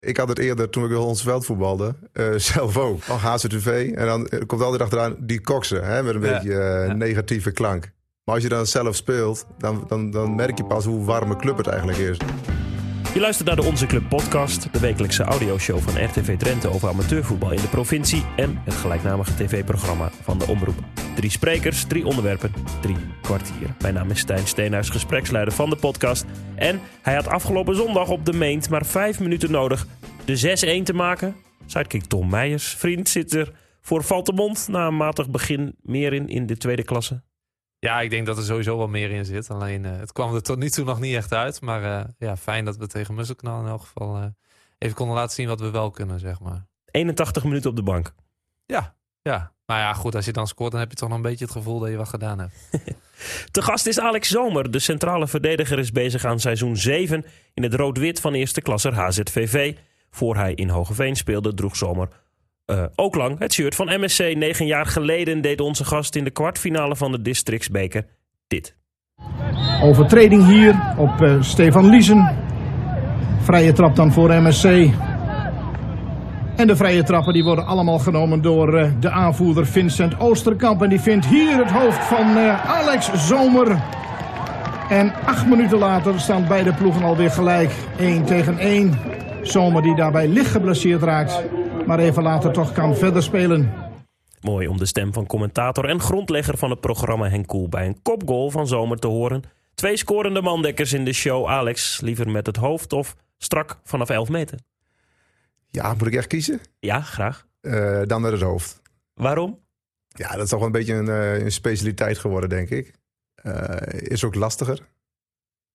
[0.00, 3.02] Ik had het eerder toen ik ons veld voetbalde, eh, zelf ook.
[3.08, 3.92] Al HZTV.
[3.94, 7.50] En dan eh, komt altijd achteraan die koksen, hè, met een Ja, beetje eh, negatieve
[7.50, 7.90] klank.
[8.24, 11.56] Maar als je dan zelf speelt, dan, dan, dan merk je pas hoe warme club
[11.56, 12.16] het eigenlijk is.
[13.14, 17.50] Je luistert naar de Onze Club podcast, de wekelijkse audioshow van RTV Drenthe over amateurvoetbal
[17.50, 20.78] in de provincie en het gelijknamige tv-programma van de Omroep.
[21.14, 23.74] Drie sprekers, drie onderwerpen, drie kwartier.
[23.80, 26.24] Mijn naam is Stijn Steenhuis, gespreksleider van de podcast.
[26.54, 29.86] En hij had afgelopen zondag op de Meent maar vijf minuten nodig
[30.24, 31.36] de 6-1 te maken.
[31.66, 36.46] Sidekick Tom Meijers, vriend, zit er voor Valtemont na een matig begin meer in in
[36.46, 37.22] de tweede klasse.
[37.80, 39.50] Ja, ik denk dat er sowieso wel meer in zit.
[39.50, 41.60] Alleen eh, het kwam er tot nu toe nog niet echt uit.
[41.60, 44.24] Maar eh, ja, fijn dat we tegen Musselkanaal in elk geval eh,
[44.78, 46.66] even konden laten zien wat we wel kunnen, zeg maar.
[46.90, 48.14] 81 minuten op de bank.
[48.66, 49.52] Ja, ja.
[49.66, 51.54] Maar ja, goed, als je dan scoort, dan heb je toch nog een beetje het
[51.54, 52.54] gevoel dat je wat gedaan hebt.
[53.50, 54.70] Te gast is Alex Zomer.
[54.70, 59.76] De centrale verdediger is bezig aan seizoen 7 in het rood-wit van eerste klasser HZVV.
[60.10, 62.08] Voor hij in Hogeveen speelde, droeg Zomer
[62.70, 64.34] eh, ook lang het shirt van MSC.
[64.34, 68.06] Negen jaar geleden deed onze gast in de kwartfinale van de Districtsbeker
[68.46, 68.76] dit.
[69.82, 72.36] Overtreding hier op eh, Stefan Liesen.
[73.42, 74.64] Vrije trap dan voor MSC.
[76.56, 80.82] En de vrije trappen die worden allemaal genomen door eh, de aanvoerder Vincent Oosterkamp.
[80.82, 83.82] En die vindt hier het hoofd van Alex Zomer.
[84.88, 87.72] En acht minuten later staan beide ploegen alweer gelijk.
[87.98, 88.98] 1 tegen 1.
[89.42, 91.42] Zomer die daarbij licht geblesseerd raakt.
[91.90, 93.72] Maar even later toch kan verder spelen.
[94.40, 98.02] Mooi om de stem van commentator en grondlegger van het programma Henk Koel bij een
[98.02, 99.42] kopgoal van Zomer te horen.
[99.74, 101.46] Twee scorende mandekkers in de show.
[101.46, 104.58] Alex, liever met het hoofd of strak vanaf 11 meter?
[105.70, 106.60] Ja, moet ik echt kiezen?
[106.78, 107.46] Ja, graag.
[107.60, 108.82] Eh, dan met het hoofd.
[109.14, 109.58] Waarom?
[110.08, 112.92] Ja, dat is toch wel een beetje een, eh, een specialiteit geworden, denk ik.
[113.34, 114.88] Eh, is ook lastiger.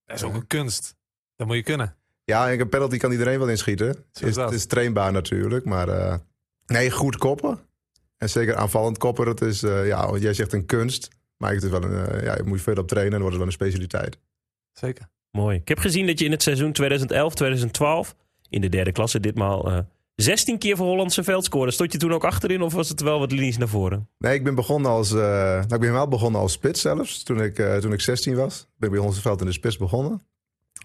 [0.05, 0.95] Dat is ook een kunst.
[1.35, 1.95] Dat moet je kunnen.
[2.25, 4.05] Ja, en een penalty kan iedereen wel inschieten.
[4.19, 6.15] Is het is trainbaar natuurlijk, maar eh,
[6.65, 7.59] nee, goed koppen.
[8.17, 11.07] En zeker aanvallend koppen, dat is, eh, ja, want jij zegt een kunst.
[11.37, 13.35] Maar het is wel een, eh, ja, je moet veel op trainen en dan wordt
[13.35, 14.17] het wel een specialiteit.
[14.71, 15.09] Zeker.
[15.31, 15.57] Mooi.
[15.57, 18.15] Ik heb gezien dat je in het seizoen 2011-2012
[18.49, 19.79] in de derde klasse ditmaal eh
[20.15, 21.71] 16 keer voor Hollandse veld scoorde.
[21.71, 24.09] Stond je toen ook achterin of was het wel wat linies naar voren?
[24.17, 27.23] Nee, ik ben begonnen als, eh, nou, ik ben helemaal begonnen als spits zelfs.
[27.23, 29.77] Toen ik, eh, toen ik 16 was, ben ik bij ons veld in de spits
[29.77, 30.21] begonnen.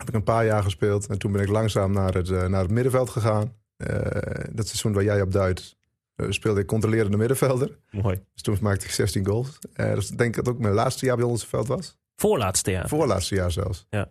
[0.00, 2.62] Heb ik een paar jaar gespeeld en toen ben ik langzaam naar het, eh, naar
[2.62, 3.55] het middenveld gegaan.
[3.77, 5.77] Eh, dat seizoen waar jij op duidt,
[6.15, 7.78] eh, speelde ik controlerende middenvelder.
[7.91, 8.22] Mooi.
[8.33, 9.59] Dus toen maakte ik 16 goals.
[9.72, 11.99] Eh dus ik denk dat het ook mijn laatste jaar bij ons veld was.
[12.16, 12.89] Voorlaatste jaar.
[12.89, 13.87] Voorlaatste jaar zelfs.
[13.91, 14.09] Ja.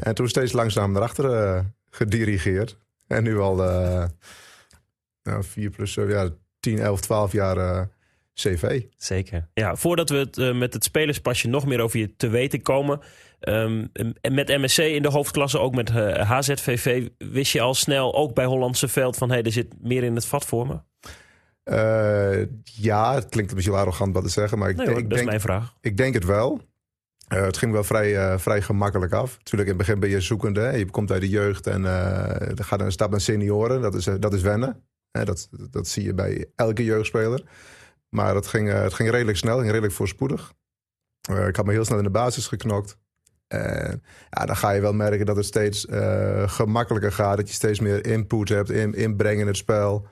[0.00, 2.78] En toen steeds langzaam naar achteren gedirigeerd.
[3.06, 3.56] En nu al
[5.22, 6.28] nou, 4 plus 7, ja,
[6.60, 7.88] 10, 11, 12 jaar
[8.42, 8.82] CV.
[8.96, 9.48] Zeker.
[9.54, 13.00] Ja, voordat we het, eh, met het spelerspasje nog meer over je te weten komen.
[13.40, 13.90] en
[14.30, 18.44] met MSC in de hoofdklasse, ook met eh, HZVV, wist je al snel, ook bij
[18.44, 20.78] Hollandse veld, van hé, er zit meer in het vat voor me?
[21.62, 25.04] Eh, ja, het klinkt een beetje arrogant wat te zeggen, maar ik, Nee, denk, hoor,
[25.04, 25.74] ik, dat is mijn vraag.
[25.80, 26.60] ik denk het wel.
[27.28, 29.36] Eh, het ging wel vrij, eh, vrij gemakkelijk af.
[29.38, 30.60] Natuurlijk, in het begin ben je zoekende.
[30.60, 30.70] hè.
[30.70, 33.80] Je komt uit de jeugd en eh dan gaat een stap naar senioren.
[33.80, 34.82] Dat is, eh, dat is wennen.
[35.10, 37.42] Dat, dat zie je bij elke jeugdspeler.
[38.16, 40.52] Maar het ging, eh, het ging redelijk snel, ging redelijk voorspoedig.
[41.30, 42.96] Eh, ik had me heel snel in de basis geknokt.
[43.46, 47.36] En ja, dan ga je wel merken dat het steeds eh, gemakkelijker gaat.
[47.36, 50.06] Dat je steeds meer input hebt, in, inbreng in het spel.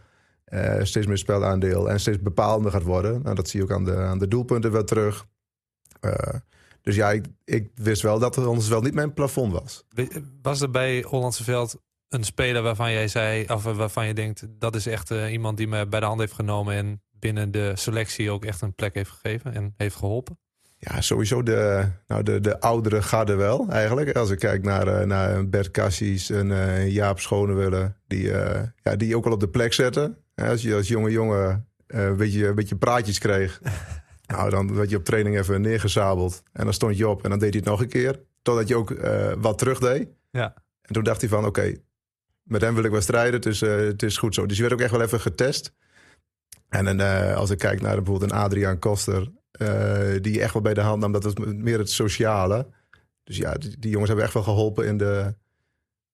[0.83, 3.23] Steeds meer spelaandeel en steeds bepalender gaat worden.
[3.23, 5.27] Nou, dat zie je ook aan de, aan de doelpunten wel terug.
[6.83, 9.85] Dus ja, ik, ik wist wel dat het ons wel niet mijn plafond was.
[10.43, 11.77] Was er bij Hollandse Veld
[12.09, 15.87] een speler waarvan jij zei, of waarvan je denkt, dat is echt iemand die me
[15.87, 19.55] bij de hand heeft genomen en binnen de selectie ook echt een plek heeft gegeven
[19.55, 20.39] en heeft geholpen?
[20.79, 24.17] Ja, sowieso de, nou de, de oudere garde wel eigenlijk.
[24.17, 28.97] Als ik kijk naar, eh, naar Bert Cassis en eh, Jaap Schonewille, die, eh, ja,
[28.97, 30.17] die ook wel op de plek zetten.
[30.35, 33.61] Als je als jonge jongen een, beetje, een beetje praatjes kreeg,
[34.33, 36.43] nou, dan werd je op training even neergezabeld.
[36.53, 38.21] En dan stond je op en dan deed hij het nog een keer.
[38.43, 38.95] Totdat je ook
[39.39, 40.09] wat terug deed.
[40.31, 40.55] Ja.
[40.83, 41.75] En toen dacht hij van, oké,
[42.43, 44.47] met hem wil ik wel strijden, dus het is goed zo.
[44.47, 45.73] Dus je werd ook echt wel even getest.
[46.69, 50.75] En eh, als ik kijk naar bijvoorbeeld een Adriaan Koster, eh, die echt wel bij
[50.75, 52.67] de hand nam, dat was meer het sociale.
[53.25, 55.35] Dus ja, die, die jongens hebben echt wel geholpen in de,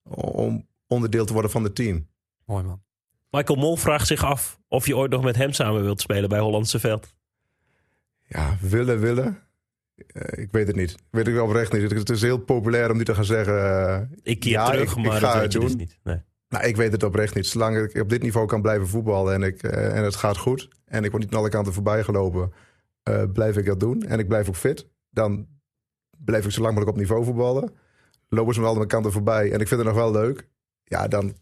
[0.02, 2.08] om onderdeel te worden van het team.
[2.44, 2.82] Mooi man.
[3.30, 6.38] Michael Mol vraagt zich af of je ooit nog met hem samen wilt spelen bij
[6.38, 7.14] Hollandse veld.
[8.22, 9.38] Ja, willen, willen.
[10.06, 10.90] Eh, ik weet het niet.
[10.90, 11.90] Ik weet het oprecht niet.
[11.90, 14.18] Het is heel populair om nu te gaan zeggen.
[14.22, 15.62] Ik keer ja, terug, ik, ik maar ga dat het doen.
[15.62, 15.98] dus niet.
[16.02, 16.20] Nee.
[16.50, 17.46] Nou, ik weet het oprecht niet.
[17.46, 20.68] Zolang ik op dit niveau kan blijven voetballen en, ik, eh, en het gaat goed...
[20.84, 22.52] en ik word niet aan alle kanten voorbij gelopen...
[23.02, 24.02] eh, blijf ik dat doen.
[24.02, 24.88] En ik blijf ook fit.
[25.10, 25.46] Dan
[26.18, 27.72] blijf ik zo lang mogelijk op niveau voetballen.
[28.28, 30.48] Lopen ze me alle kanten voorbij en ik vind het nog wel leuk.
[30.84, 31.34] Ja, dan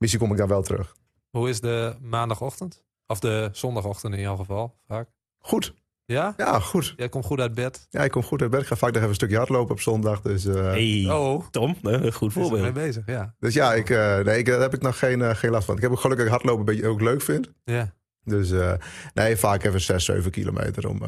[0.00, 0.96] Misschien kom ik dan wel terug.
[1.30, 2.84] Hoe is de maandagochtend?
[3.06, 5.08] Of de zondagochtend in jouw geval, vaak.
[5.38, 5.74] Goed.
[6.10, 6.34] Ja?
[6.36, 6.94] Ja, goed.
[6.96, 7.86] Jij komt goed uit bed.
[7.90, 8.60] Ja, ik kom goed uit bed.
[8.60, 10.20] Ik ga vaak nog even een stukje hardlopen op zondag.
[10.20, 12.72] Dus, eh, Hey, Oh, Tom, een goed er mee voorbeeld.
[12.74, 13.34] bezig, ja.
[13.38, 15.76] dus ja, ik, eh, nee, ik, daar heb ik nog geen, eh, geen last van.
[15.76, 17.50] Ik heb ook gelukkig hardlopen een beetje ook leuk vind.
[17.64, 18.72] Ja, Dus eh,
[19.14, 20.88] nee, vaak even 6, 7 kilometer.
[20.88, 21.02] Om,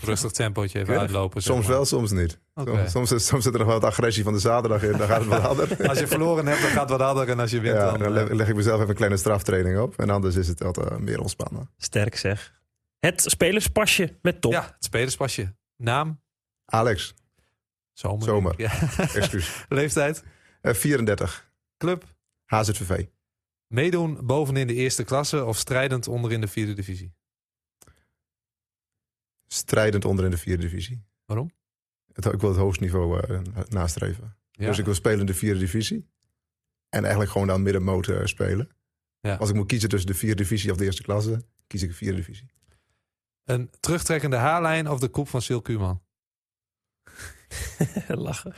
[0.00, 1.42] rustig tempootje even Ja, uitlopen.
[1.42, 1.74] soms maar.
[1.74, 2.38] wel, soms niet.
[2.86, 4.92] Soms, soms, zit er nog wel wat agressie van de zaterdag in.
[4.98, 5.88] Dan gaat het wat harder.
[5.88, 7.28] Als je verloren hebt, dan gaat het wat harder.
[7.28, 8.14] En als je wint, Ja, dan...
[8.14, 9.94] dan leg, ik mezelf even een kleine straftraining op.
[9.96, 11.70] En anders is het wat eh, meer ontspannen.
[11.76, 12.56] Sterk zeg.
[12.98, 14.52] Het spelerspasje met Tom.
[14.52, 15.56] ja, het spelerspasje.
[15.76, 16.22] Naam?
[16.64, 17.14] Alex,
[17.92, 18.24] Zomer.
[18.24, 18.54] Zomer.
[18.56, 18.80] Ja.
[19.14, 19.64] excuus.
[19.68, 20.24] Leeftijd?
[20.60, 22.16] Eh, 34, Club?
[22.44, 23.06] HZVV.
[23.66, 27.14] Meedoen bovenin de eerste klasse of strijdend onder in de vierde divisie?
[29.46, 31.04] Strijdend onder in de vierde divisie.
[31.24, 31.50] Waarom?
[32.12, 34.36] Het, ik wil het hoogste niveau eh, nastreven.
[34.50, 34.66] Ja.
[34.66, 36.08] Dus ik wil spelen in de vierde divisie.
[36.88, 38.70] En eigenlijk gewoon dan middenmoot eh, spelen.
[39.20, 39.34] Ja.
[39.34, 41.94] Als ik moet kiezen tussen de vierde divisie of de eerste klasse, kies ik de
[41.94, 42.50] vierde divisie.
[43.48, 46.02] Een terugtrekkende haarlijn of de koep van Sil Kuurman?
[48.08, 48.54] Lachen.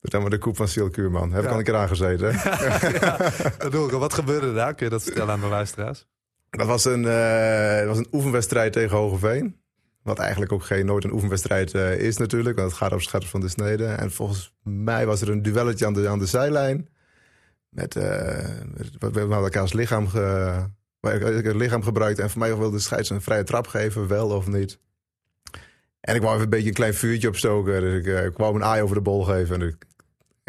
[0.00, 1.32] Dat dan maar de koep van Sil Kuurman.
[1.32, 2.34] Heb ik al een keer aangezeten.
[2.34, 2.88] hè?
[3.00, 3.16] ja,
[3.58, 3.98] dat doe ik al.
[3.98, 4.74] Wat gebeurde daar?
[4.74, 6.06] Kun je dat vertellen aan de luisteraars?
[6.50, 9.60] Dat was een, eh, dat was een oefenwedstrijd tegen Hogeveen.
[10.02, 12.56] Wat eigenlijk ook geen, nooit een oefenwedstrijd eh, is natuurlijk.
[12.56, 13.86] Want het gaat op scherp van de snede.
[13.86, 16.88] En volgens mij was er een duelletje aan de, aan de zijlijn.
[17.68, 18.60] Met, eh
[18.98, 20.68] met, we hadden elkaars lichaam, ge,
[21.00, 22.18] waar ik- het lichaam gebruikt.
[22.18, 24.78] En voor mij wilde de scheids een vrije trap geven, wel of niet.
[26.00, 27.80] En ik wou even een beetje een klein vuurtje opstoken.
[27.80, 29.60] Dus ik, eh, ik wou een aai over de bol geven.
[29.60, 29.76] En ik,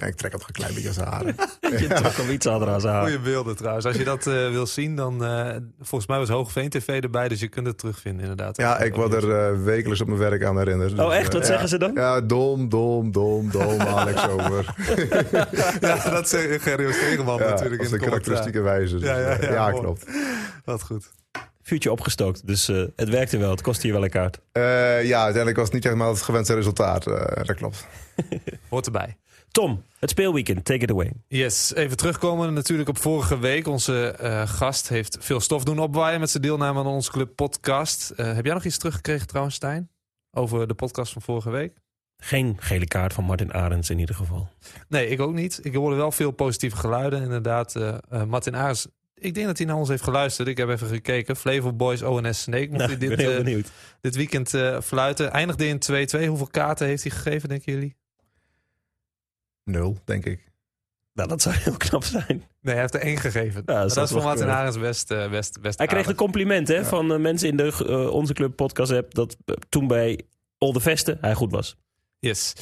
[0.02, 1.36] ja, ik trek het nog een klein beetje aan zijn haren.
[1.82, 3.02] Je trok hem iets harder aan zijn haar.
[3.04, 3.86] Goeie beelden trouwens.
[3.86, 5.26] Als je dat eh, wil zien, dan...
[5.26, 8.58] eh, volgens mij was Hoogveen TV erbij, dus je kunt het terugvinden inderdaad.
[8.58, 11.00] Ja, ik word er eh, wekelijks op mijn werk aan herinnerd.
[11.00, 11.34] Oh echt?
[11.34, 11.48] Wat ja.
[11.48, 11.92] zeggen ze dan?
[11.94, 14.66] Ja, dom, dom, dom, dom, Alex over.
[15.80, 18.98] Ja, dat zegt Gerrio Stegeman Ja, natuurlijk in de karakteristieke wijze.
[18.98, 20.06] Dus, Ja, ja, ja, klopt.
[20.66, 21.10] Wat goed.
[21.62, 23.50] Vuurtje opgestookt, dus eh, het werkte wel.
[23.52, 24.40] Het kostte je wel een kaart.
[24.52, 24.64] Eh,
[25.04, 27.08] ja, uiteindelijk was het niet helemaal het gewenste resultaat.
[27.08, 27.86] eh, dat klopt.
[28.70, 29.18] Hoort erbij.
[29.58, 31.12] Tom, het speelweekend, take it away.
[31.28, 33.68] Yes, even terugkomen natuurlijk op vorige week.
[33.68, 38.10] Onze eh, gast heeft veel stof doen opwaaien met zijn deelname aan onze club podcast.
[38.10, 39.90] Eh, heb jij nog iets teruggekregen trouwens, Stijn?
[40.32, 41.74] Over de podcast van vorige week?
[42.18, 44.50] Geen gele kaart van Martin Arends in ieder geval.
[44.88, 45.60] Nee, ik ook niet.
[45.62, 47.22] Ik hoorde wel veel positieve geluiden.
[47.22, 50.48] Inderdaad, eh, Martin Aars, ik denk dat hij naar ons heeft geluisterd.
[50.48, 51.36] Ik heb even gekeken.
[51.36, 53.72] Flavor Boys ONS Snake Nou, hij ik dit, ben heel benieuwd.
[54.02, 55.32] dit weekend eh, fluiten.
[55.32, 56.28] Eindigde in 2-2.
[56.28, 57.96] Hoeveel kaarten heeft hij gegeven, denken jullie?
[59.68, 60.52] Nul, denk ik.
[61.14, 62.44] Nou, dat zou heel knap zijn.
[62.62, 63.66] Nee, hij heeft er één gegeven.
[63.66, 66.16] dat is voor wel Martin best, eh, best, best Hij kreeg de aardig.
[66.16, 69.14] compliment hè, van eh, mensen in de eh, Onze Club podcast app...
[69.14, 69.38] dat
[69.70, 70.22] toen bij
[70.58, 71.78] Olde Vesten hij goed was.
[72.20, 72.54] Yes.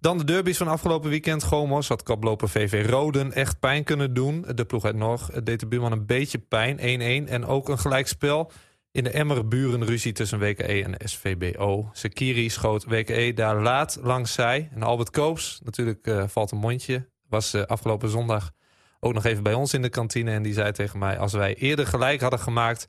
[0.00, 1.42] Dan de derbies van afgelopen weekend.
[1.42, 4.44] Gomos had koploper VV Roden echt pijn kunnen doen.
[4.54, 6.78] De ploeg uit Nog deed de buurman een beetje pijn.
[7.26, 8.50] 1-1 en ook een gelijkspel.
[8.96, 11.88] In de Emmer buren ruzie tussen WKE en SVBO.
[11.92, 14.70] Sekiri schoot WKE daar laat langs zij.
[14.74, 17.08] En Albert Koops, natuurlijk eh, valt een mondje.
[17.28, 18.52] Was eh, afgelopen zondag
[19.00, 20.30] ook nog even bij ons in de kantine.
[20.30, 22.88] En die zei tegen mij, als wij eerder gelijk hadden gemaakt...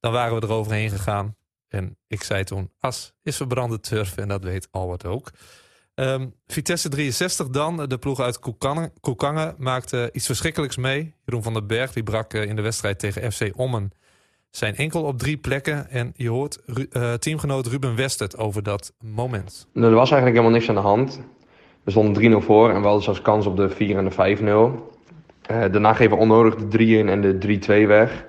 [0.00, 1.36] dan waren we eroverheen gegaan.
[1.68, 4.16] En ik zei toen, as is verbrande turf.
[4.16, 5.30] En dat weet Albert ook.
[5.94, 11.14] Ehm, Vitesse 63 dan, de ploeg uit Koekangen, Koekangen maakte iets verschrikkelijks mee.
[11.24, 13.92] Jeroen van den Berg die brak eh, in de wedstrijd tegen FC Ommen
[14.56, 15.90] zijn enkel op drie plekken.
[15.90, 19.66] En je hoort Ru- eh, teamgenoot Ruben Westert over dat moment.
[19.72, 21.20] Nou, er was eigenlijk helemaal niks aan de hand.
[21.84, 24.92] We stonden 3-0 voor en we hadden zelfs kans op de 4 en de 5-0.
[25.42, 28.24] Eh, daarna geven we onnodig de 3 in en de 3-2 weg.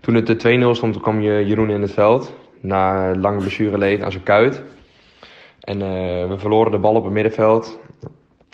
[0.00, 2.32] Toen het de 2-0 stond, kwam je Jeroen in het veld.
[2.60, 4.62] Na lange blessureleed aan zijn kuit.
[5.60, 7.78] En eh, we verloren de bal op het middenveld.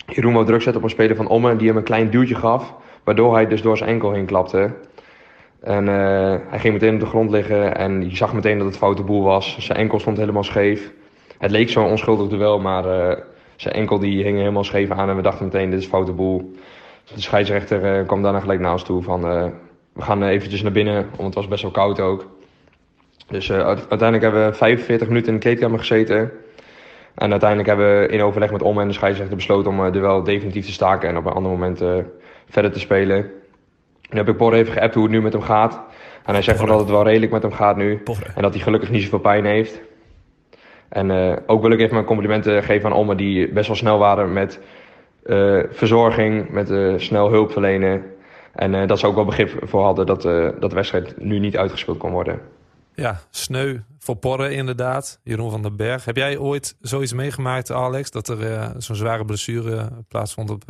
[0.07, 2.73] Jeroen wou druk zetten op een speler van Ommen die hem een klein duwtje gaf.
[3.03, 4.73] Waardoor hij dus door zijn enkel heen klapte.
[5.61, 8.77] En eh, hij ging meteen op de grond liggen en je zag meteen dat het
[8.77, 9.57] foute boel was.
[9.59, 10.91] Zijn enkel stond helemaal scheef.
[11.37, 13.17] Het leek zo'n onschuldig duel, maar eh,
[13.55, 16.53] zijn enkel die hing helemaal scheef aan en we dachten meteen dit is foute boel.
[17.13, 19.21] De scheidsrechter eh, kwam daarna gelijk naar ons toe van
[19.93, 22.27] we gaan eventjes naar binnen, want het was best wel koud ook.
[23.27, 26.31] Dus uite- uiteindelijk hebben we 45 minuten in de kleedkamer gezeten.
[27.15, 30.23] En uiteindelijk hebben we in overleg met Om en de scheidsrechter besloten om het duel
[30.23, 31.83] definitief te staken en op een ander moment
[32.45, 33.38] verder te spelen.
[34.09, 35.81] Nu heb ik Bor even geappt hoe het nu met hem gaat.
[36.25, 37.97] En hij zegt dat het wel redelijk met hem gaat nu.
[37.97, 38.31] Porre.
[38.35, 39.81] En dat hij gelukkig niet zoveel pijn heeft.
[40.89, 43.97] En eh, ook wil ik even mijn complimenten geven aan Omme die best wel snel
[43.97, 44.59] waren met
[45.23, 48.03] eh, verzorging, met eh, snel hulp verlenen.
[48.53, 50.21] En dat ze ook wel begrip voor hadden dat,
[50.59, 52.39] dat de wedstrijd nu niet uitgespeeld kon worden.
[52.93, 55.19] Ja, sneu voor Porre inderdaad.
[55.23, 56.05] Jeroen van den Berg.
[56.05, 60.63] Heb jij ooit zoiets meegemaakt, Alex, dat er zo'n zware blessure plaatsvond op,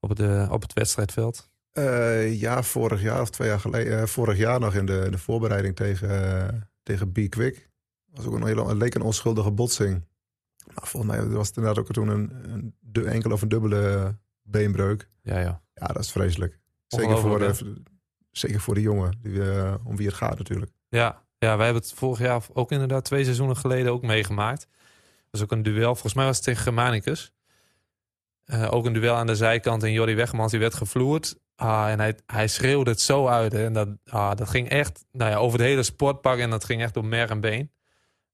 [0.00, 1.51] op, de, op het wedstrijdveld?
[1.72, 4.00] Eh, ja, vorig jaar of twee jaar geleden.
[4.00, 7.70] eh, vorig jaar nog in de, de voorbereiding tegen, eh, tegen B-Quick.
[8.06, 10.04] was ook een hele, het leek een onschuldige botsing.
[10.74, 12.32] Maar volgens mij was het inderdaad ook toen een,
[12.92, 15.08] een enkel of een dubbele beenbreuk.
[15.22, 15.62] Ja, ja.
[15.74, 16.58] Ja, dat is vreselijk.
[16.86, 17.82] Zeker voor, de,
[18.30, 19.42] zeker voor de jongen die,
[19.84, 20.72] om wie het gaat natuurlijk.
[20.88, 24.60] Ja, ja, wij hebben het vorig jaar ook inderdaad twee seizoenen geleden ook meegemaakt.
[24.60, 25.92] Dat was ook een duel.
[25.92, 27.32] Volgens mij was het tegen Germanicus.
[28.70, 31.36] Ook een duel aan de zijkant en Jordi Wegmans die werd gevloerd.
[31.56, 33.52] Ah, en hij, hij schreeuwde het zo uit.
[33.52, 33.64] Hè.
[33.64, 36.82] En dat, ah, dat ging echt nou ja, over het hele sportpark en dat ging
[36.82, 37.70] echt door mer en been.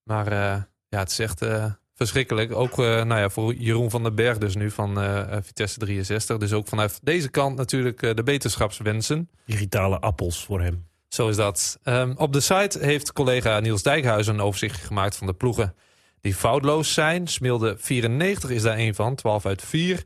[0.03, 2.53] Maar eh, ja, het is echt eh, verschrikkelijk.
[2.53, 4.99] Ook eh, nou ja, voor Jeroen van den Berg dus nu van
[5.43, 6.37] Vitesse 63.
[6.37, 9.31] Dus ook vanuit deze kant natuurlijk de beterschapswensen.
[9.47, 10.87] Digitale appels voor hem.
[11.09, 11.79] Zo is dat.
[11.83, 15.75] Ehm, op de site heeft collega Niels Dijkhuizen een overzicht gemaakt van de ploegen
[16.21, 17.27] die foutloos zijn.
[17.27, 20.05] Smilde 94 is daar één van, 12 uit 4.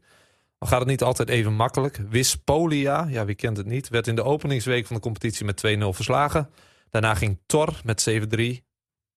[0.62, 2.00] Al gaat het niet altijd even makkelijk.
[2.09, 5.71] Wispolia, ja wie kent het niet, werd in de openingsweek van de competitie met 2-0
[5.88, 6.50] verslagen.
[6.90, 8.14] Daarna ging Tor met 7-3,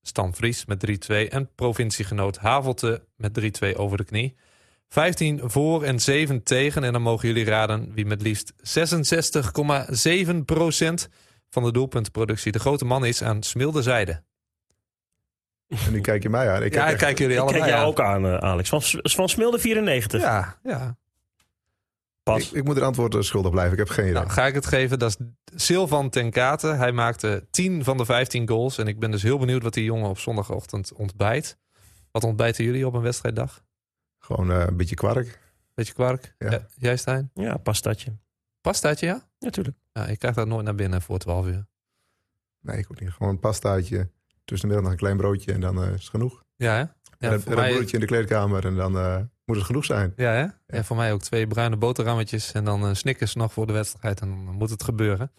[0.02, 4.36] Stan Fries met 3-2 en provinciegenoot Havelte met 3-2 over de knie.
[4.90, 6.84] 15 voor en 7 tegen.
[6.84, 8.58] En dan mogen jullie raden wie met liefst 66,7%
[11.50, 14.24] van de doelpuntenproductie de grote man is aan smilde zijde.
[15.68, 16.64] En nu kijk je mij aan.
[16.64, 17.90] Ik ja, ik echt- kijk jullie Ik allemaal kijk jou aan.
[17.90, 18.70] ook aan, eh, Alex.
[18.70, 20.22] Van, van Smilde 94.
[20.22, 20.98] Ja, ja.
[22.34, 22.50] Pas.
[22.50, 23.74] ik, ik moet het antwoord schuldig blijven.
[23.74, 24.16] Ik heb geen idee.
[24.16, 25.00] Nou, ga ik het geven.
[25.00, 25.26] Dat is
[25.64, 26.68] Silvan ten Kate.
[26.68, 28.78] Hij maakte 10 van de 15 goals.
[28.78, 31.58] En ik ben dus heel benieuwd wat die jongen op zondagochtend ontbijt.
[32.12, 33.64] Wat ontbijten jullie op een wedstrijddag?
[34.20, 35.40] Gewoon eh, een beetje kwark.
[35.74, 36.36] Beetje kwark?
[36.38, 36.52] Ja.
[36.52, 37.32] Ja, jij Stijn?
[37.34, 38.18] Ja, pastaatje.
[38.62, 39.28] Pastaatje, ja?
[39.40, 39.78] Natuurlijk.
[39.94, 41.66] Ja, ik krijg dat nooit naar binnen voor 12 uur.
[42.62, 43.12] Nee, ik ook niet.
[43.12, 44.10] Gewoon een pastaatje.
[44.46, 46.44] Tussenmiddag nog een klein broodje en dan eh, is het genoeg.
[46.56, 46.80] Ja, hè?
[46.80, 50.14] en Ja, een, en broodje in de kleedkamer en dan eh, moet het genoeg zijn.
[50.16, 50.76] ja, hè?
[50.78, 54.22] Ja, voor mij ook twee bruine boterhammetjes en dan een Snickers nog voor de wedstrijd.
[54.22, 55.32] En dan moet het gebeuren.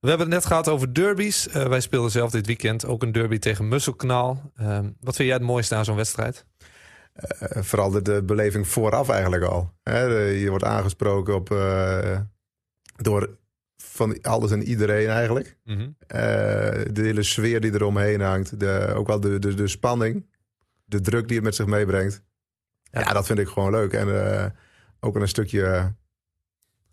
[0.00, 1.48] We hebben het net gehad over derbies.
[1.48, 4.52] Eh, wij speelden zelf dit weekend ook een derby tegen Musselknaal.
[4.56, 6.46] Ehm, wat vind jij het mooiste aan zo'n wedstrijd?
[7.12, 9.72] Eh, vooral de, de beleving vooraf eigenlijk al.
[9.82, 12.20] Hè, de- je wordt aangesproken op, eh,
[12.96, 13.38] door
[13.76, 15.56] van alles en iedereen eigenlijk.
[15.64, 15.80] Mhm.
[16.06, 16.18] Eh,
[16.92, 18.60] de hele sfeer die eromheen hangt.
[18.60, 20.26] De, ook wel de, de, de spanning.
[20.84, 22.22] De druk die het met zich meebrengt.
[22.92, 23.00] Ja.
[23.00, 23.92] Ja, dat vind ik gewoon leuk.
[23.92, 24.46] En eh,
[25.00, 25.94] ook een stukje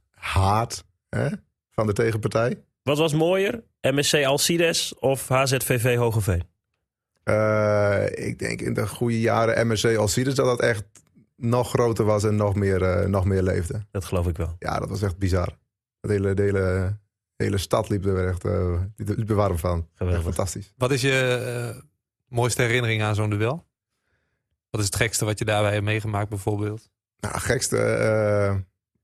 [0.10, 1.28] haat hè,
[1.72, 2.64] van de tegenpartij.
[2.84, 3.64] Wat was mooier?
[3.82, 6.44] MSC Alcides of HZVV Hogeveen?
[7.24, 10.84] Eh, ik denk in de goede jaren MSC Alcides dat dat echt
[11.36, 13.86] nog groter was en nog meer, eh, nog meer leefde.
[13.92, 14.56] Dat geloof ik wel.
[14.60, 15.58] Ja, dat was echt bizar.
[16.00, 16.98] De hele, de hele,
[17.36, 19.88] de hele stad liep er echt uh, liep er warm van.
[19.94, 20.26] Geweldig.
[20.26, 20.74] Echt fantastisch.
[20.78, 21.44] Wat is je
[21.76, 21.82] eh,
[22.28, 23.66] mooiste herinnering aan zo'n duel?
[24.70, 26.90] Wat is het gekste wat je daarbij hebt meegemaakt bijvoorbeeld?
[27.20, 27.78] Nou, gekste.
[27.78, 28.56] eh,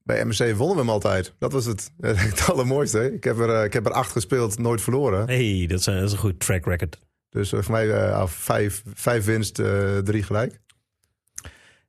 [0.03, 1.33] bij MSC wonnen we hem altijd.
[1.39, 2.97] Dat was het, het allermooiste.
[2.97, 3.11] hè.
[3.11, 5.27] Ik heb, er, eh, ik heb er acht gespeeld, nooit verloren.
[5.27, 6.99] hey, dat is, een, dat is een goed track record.
[7.29, 10.59] Dus eh, voor mij eh, af vijf, vijf winst, eh, drie gelijk.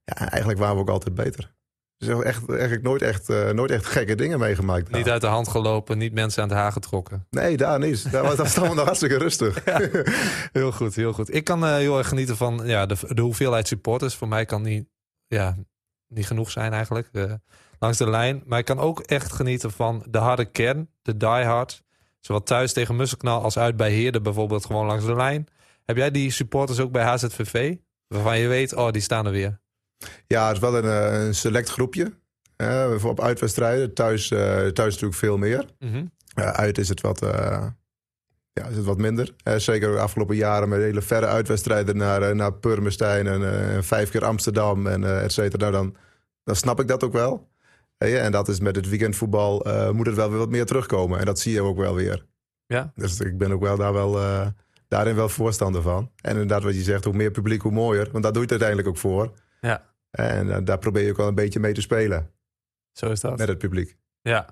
[0.04, 1.54] Ja, eigenlijk waren we ook altijd beter.
[1.98, 4.90] Dus echt, eigenlijk nooit echt, eh, nooit echt gekke dingen meegemaakt.
[4.90, 7.26] Niet uit de hand gelopen, niet mensen aan het haar getrokken.
[7.30, 8.12] Nee, daar niet.
[8.12, 9.64] Daar was dat was allemaal nog hartstikke rustig.
[10.52, 11.34] Heel goed, heel goed.
[11.34, 14.14] Ik kan eh, heel erg genieten van ja, de, de hoeveelheid supporters.
[14.14, 14.88] Voor mij kan niet,
[15.26, 15.56] ja,
[16.08, 17.08] niet genoeg zijn eigenlijk.
[17.12, 17.32] eh,
[17.78, 18.42] langs de lijn.
[18.46, 21.82] Maar ik kan ook echt genieten van de harde kern, de diehard.
[22.20, 25.46] Zowel thuis tegen Musselknal als uit bij Heerde bijvoorbeeld gewoon langs de lijn.
[25.84, 27.76] Heb jij die supporters ook bij HZVV?
[28.06, 29.60] Waarvan je weet, oh, die staan er weer.
[30.26, 32.12] Ja, het is wel een, eh, een select groepje.
[32.96, 33.94] Voor op uitwedstrijden.
[33.94, 35.64] Thuis, eh, thuis natuurlijk veel meer.
[35.78, 36.04] Mhm.
[36.34, 37.18] Eh, uit is het wat,
[38.52, 39.34] ja, is het wat minder.
[39.56, 44.86] Zeker de afgelopen jaren met hele verre uitwedstrijden naar, naar Purmerstein en vijf keer Amsterdam
[44.86, 45.70] en et cetera.
[45.70, 45.96] Nou, dan,
[46.44, 47.48] dan snap ik dat ook wel.
[47.98, 51.18] En dat is met het weekendvoetbal moet het wel weer wat meer terugkomen.
[51.18, 52.26] En dat zie je ook wel weer.
[52.66, 52.92] Ja.
[52.94, 54.18] Dus ik ben ook wel daar wel,
[54.88, 56.10] daarin wel voorstander van.
[56.20, 58.08] En inderdaad wat je zegt, hoe meer publiek, hoe mooier.
[58.12, 59.32] Want daar doe je het uiteindelijk ook voor.
[59.66, 62.30] Ja, En eh, daar probeer je ook wel een beetje mee te spelen
[62.92, 63.38] zo is dat.
[63.38, 63.96] met het publiek.
[64.20, 64.46] Ja,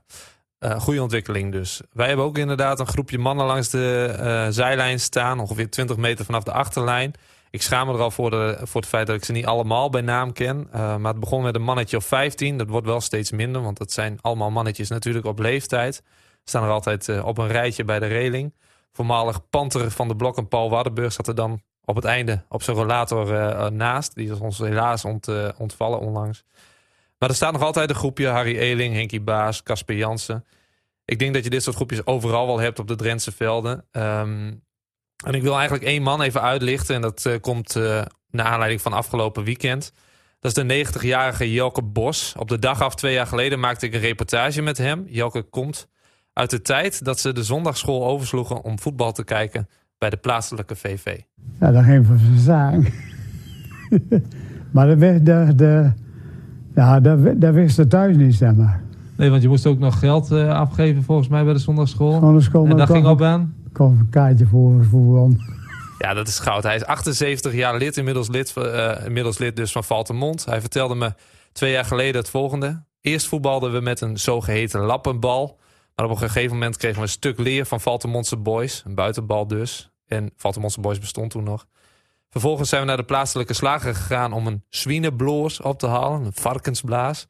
[0.58, 1.82] Eh goede ontwikkeling dus.
[1.92, 5.40] Wij hebben ook inderdaad een groepje mannen langs de eh, zijlijn staan.
[5.40, 7.12] Ongeveer 20 meter vanaf de achterlijn.
[7.50, 9.90] Ik schaam me er al voor, de, voor het feit dat ik ze niet allemaal
[9.90, 10.68] bij naam ken.
[10.72, 12.58] Maar het begon met een mannetje of 15.
[12.58, 16.02] Dat wordt wel steeds minder, want dat zijn allemaal mannetjes natuurlijk op leeftijd.
[16.44, 18.54] Staan er altijd op een rijtje bij de reling.
[18.92, 22.62] Voormalig panter van de blok en Paul Waddenburg zat er dan op het einde op
[22.62, 24.14] zijn rollator eh, eh, naast.
[24.14, 26.44] Die is ons helaas ont, eh, ontvallen onlangs.
[27.18, 28.26] Maar er staat nog altijd een groepje.
[28.26, 30.44] Harry Eling, Henkie Baas, Casper Jansen.
[31.04, 33.84] Ik denk dat je dit soort groepjes overal wel hebt op de Drentse velden.
[33.90, 34.52] Ehm,
[35.24, 36.94] en ik wil eigenlijk één man even uitlichten.
[36.94, 37.74] En dat komt
[38.30, 39.92] naar aanleiding van afgelopen weekend.
[40.40, 42.34] Dat is de 90-jarige Jelke Bos.
[42.38, 45.04] Op de dag af twee jaar geleden maakte ik een reportage met hem.
[45.08, 45.88] Jelke komt
[46.32, 50.76] uit de tijd dat ze de zondagschool oversloegen om voetbal te kijken bij de plaatselijke
[50.76, 51.06] VV.
[51.60, 52.92] Ja, dat ging van zijn zaak.
[54.70, 55.92] maar dat wist, de, de,
[56.74, 58.82] ja, dat, dat wist ze thuis niet, zeg maar.
[59.16, 62.20] Nee, want je moest ook nog geld eh, afgeven volgens mij bij de zondagschool.
[62.20, 63.54] Anders kon en dat ging op aan?
[63.66, 65.36] Ik kon een kaartje voor voetbal.
[65.98, 66.62] Ja, dat is goud.
[66.62, 70.44] Hij is 78 jaar lid, inmiddels lid, uh, inmiddels lid dus van Valtemont.
[70.44, 71.12] Hij vertelde me
[71.52, 72.82] twee jaar geleden het volgende.
[73.00, 75.58] Eerst voetbalden we met een zogeheten lappenbal.
[75.94, 78.82] Maar op een gegeven moment kregen we een stuk leer van Valtemontse Boys.
[78.84, 79.90] Een buitenbal dus.
[80.06, 81.66] En Valtemontse Boys bestond toen nog.
[82.30, 86.24] Vervolgens zijn we naar de plaatselijke slager gegaan om een swinebloos op te halen.
[86.24, 87.26] Een varkensblaas.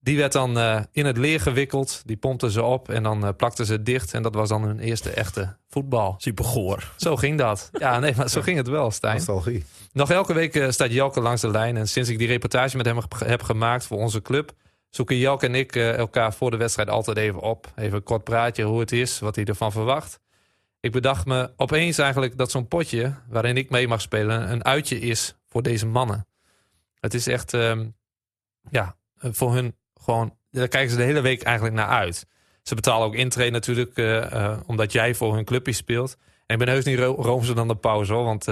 [0.00, 2.02] Die werd dan uh, in het leer gewikkeld.
[2.04, 4.14] Die pompten ze op en dan uh, plakten ze dicht.
[4.14, 6.14] En dat was dan hun eerste echte voetbal.
[6.18, 6.92] Super goor.
[6.96, 7.70] Zo ging dat.
[7.72, 9.16] Ja, nee, maar zo ging het wel, Stijn.
[9.16, 9.64] Nostalgie.
[9.92, 11.76] Nog elke week uh, staat Jelke langs de lijn.
[11.76, 14.52] En sinds ik die reportage met hem heb gemaakt voor onze club...
[14.96, 17.72] zoeken Jelke en ik elkaar voor de wedstrijd altijd even op.
[17.76, 20.20] Even een kort praatje hoe het is, wat hij ervan verwacht.
[20.80, 23.14] Ik bedacht me opeens eigenlijk dat zo'n potje...
[23.28, 26.26] waarin ik mee mag spelen, een uitje is voor deze mannen.
[27.00, 27.52] Het is echt...
[27.52, 27.94] Um,
[28.70, 32.26] ja, voor hun gewoon, daar kijken ze de hele week eigenlijk naar uit.
[32.62, 36.16] Ze betalen ook intree natuurlijk, uh, uh, omdat jij voor hun clubje speelt.
[36.46, 38.24] En ik ben heus niet ro roomser dan de pauze hoor.
[38.24, 38.46] Want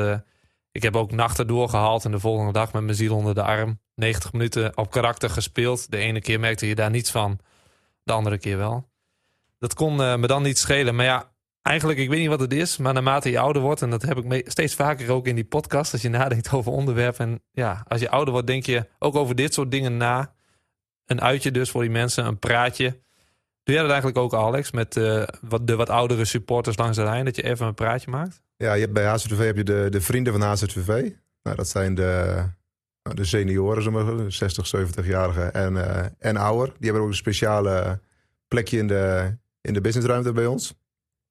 [0.74, 3.80] ik heb ook nachten doorgehaald en de volgende dag met mijn ziel onder de arm.
[3.94, 5.90] 90 minuten op karakter gespeeld.
[5.90, 7.38] De ene keer merkte je daar niets van,
[8.02, 8.88] de andere keer wel.
[9.58, 10.94] Dat kon me dan niet schelen.
[10.94, 12.76] Maar ja, eigenlijk, ik weet niet wat het is.
[12.76, 15.92] Maar naarmate je ouder wordt, en dat heb ik steeds vaker ook in die podcast.
[15.92, 17.26] Als je nadenkt over onderwerpen.
[17.26, 20.34] En ja, als je ouder wordt, denk je ook over dit soort dingen na
[21.06, 23.02] een uitje dus voor die mensen, een praatje.
[23.62, 27.02] Doe jij dat eigenlijk ook, Alex, met uh, wat, de wat oudere supporters langs de
[27.02, 28.42] lijn, dat je even een praatje maakt?
[28.64, 31.10] Ja, je hebt, bij HZTV heb je de, de vrienden van HZTV.
[31.42, 32.42] Nou, dat zijn de,
[33.02, 36.66] nou, de senioren, zo 60, 70-jarigen en, uh, en ouder.
[36.66, 38.00] Die hebben ook een speciale
[38.48, 40.74] plekje in de, in de businessruimte bij ons.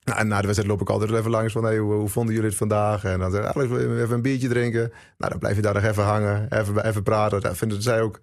[0.04, 2.34] Nou, en na de wedstrijd loop ik altijd even langs van hey, hoe, hoe vonden
[2.34, 3.04] jullie het vandaag?
[3.04, 4.92] En dan zeg ik, Alex, even een biertje drinken.
[5.18, 7.42] Nou, dan blijf je daar nog even hangen, even, even praten.
[7.42, 8.22] Dat vinden zij ook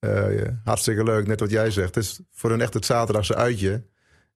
[0.00, 1.94] ja, hartstikke leuk, net wat jij zegt.
[1.94, 3.82] Het is voor hun echt het zaterdagse uitje.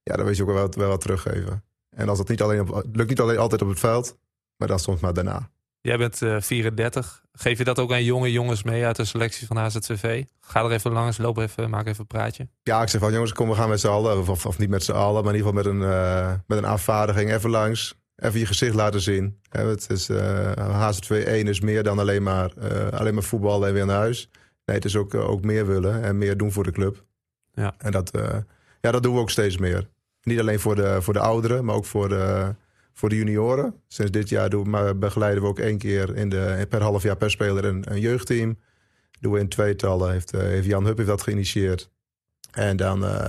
[0.03, 1.63] Ja, dan weet je ook wel wel wat teruggeven.
[1.91, 4.17] En als dat niet alleen op, lukt niet alleen altijd op het veld,
[4.57, 5.51] maar dan soms maar daarna.
[5.83, 7.23] Jij bent uh, 34.
[7.33, 10.25] Geef je dat ook aan jonge jongens mee uit de selectie van HZTV?
[10.41, 12.49] Ga er even langs, loop even, maak even een praatje.
[12.63, 14.29] Ja, ik zeg van jongens, kom we gaan met z'n allen.
[14.29, 16.65] Of, of, niet met z'n allen, maar in ieder geval met een, uh, met een
[16.65, 17.33] afvaardiging.
[17.33, 19.41] Even langs, even je gezicht laten zien.
[19.51, 22.53] Ja, het is, uh, HZTV 1 is meer dan alleen maar,
[22.91, 24.31] alleen maar voetbal en weer naar huis.
[24.65, 27.05] Nee, het is ook, ook meer willen en meer doen voor de club.
[27.53, 27.75] Ja.
[27.79, 28.11] En dat,
[28.81, 29.89] ja, dat doen we ook steeds meer.
[30.31, 32.55] Niet alleen voor de, voor de ouderen, maar ook voor de,
[32.93, 33.75] voor de junioren.
[33.89, 37.17] Sinds dit jaar doen we, begeleiden we ook één keer in de, per half jaar
[37.17, 38.59] per speler een, een jeugdteam.
[39.21, 40.13] Doen we in tweetallen.
[40.13, 41.91] Heeft, uh, heeft Jan Hupp heeft dat geïnitieerd.
[42.51, 43.27] En dan uh,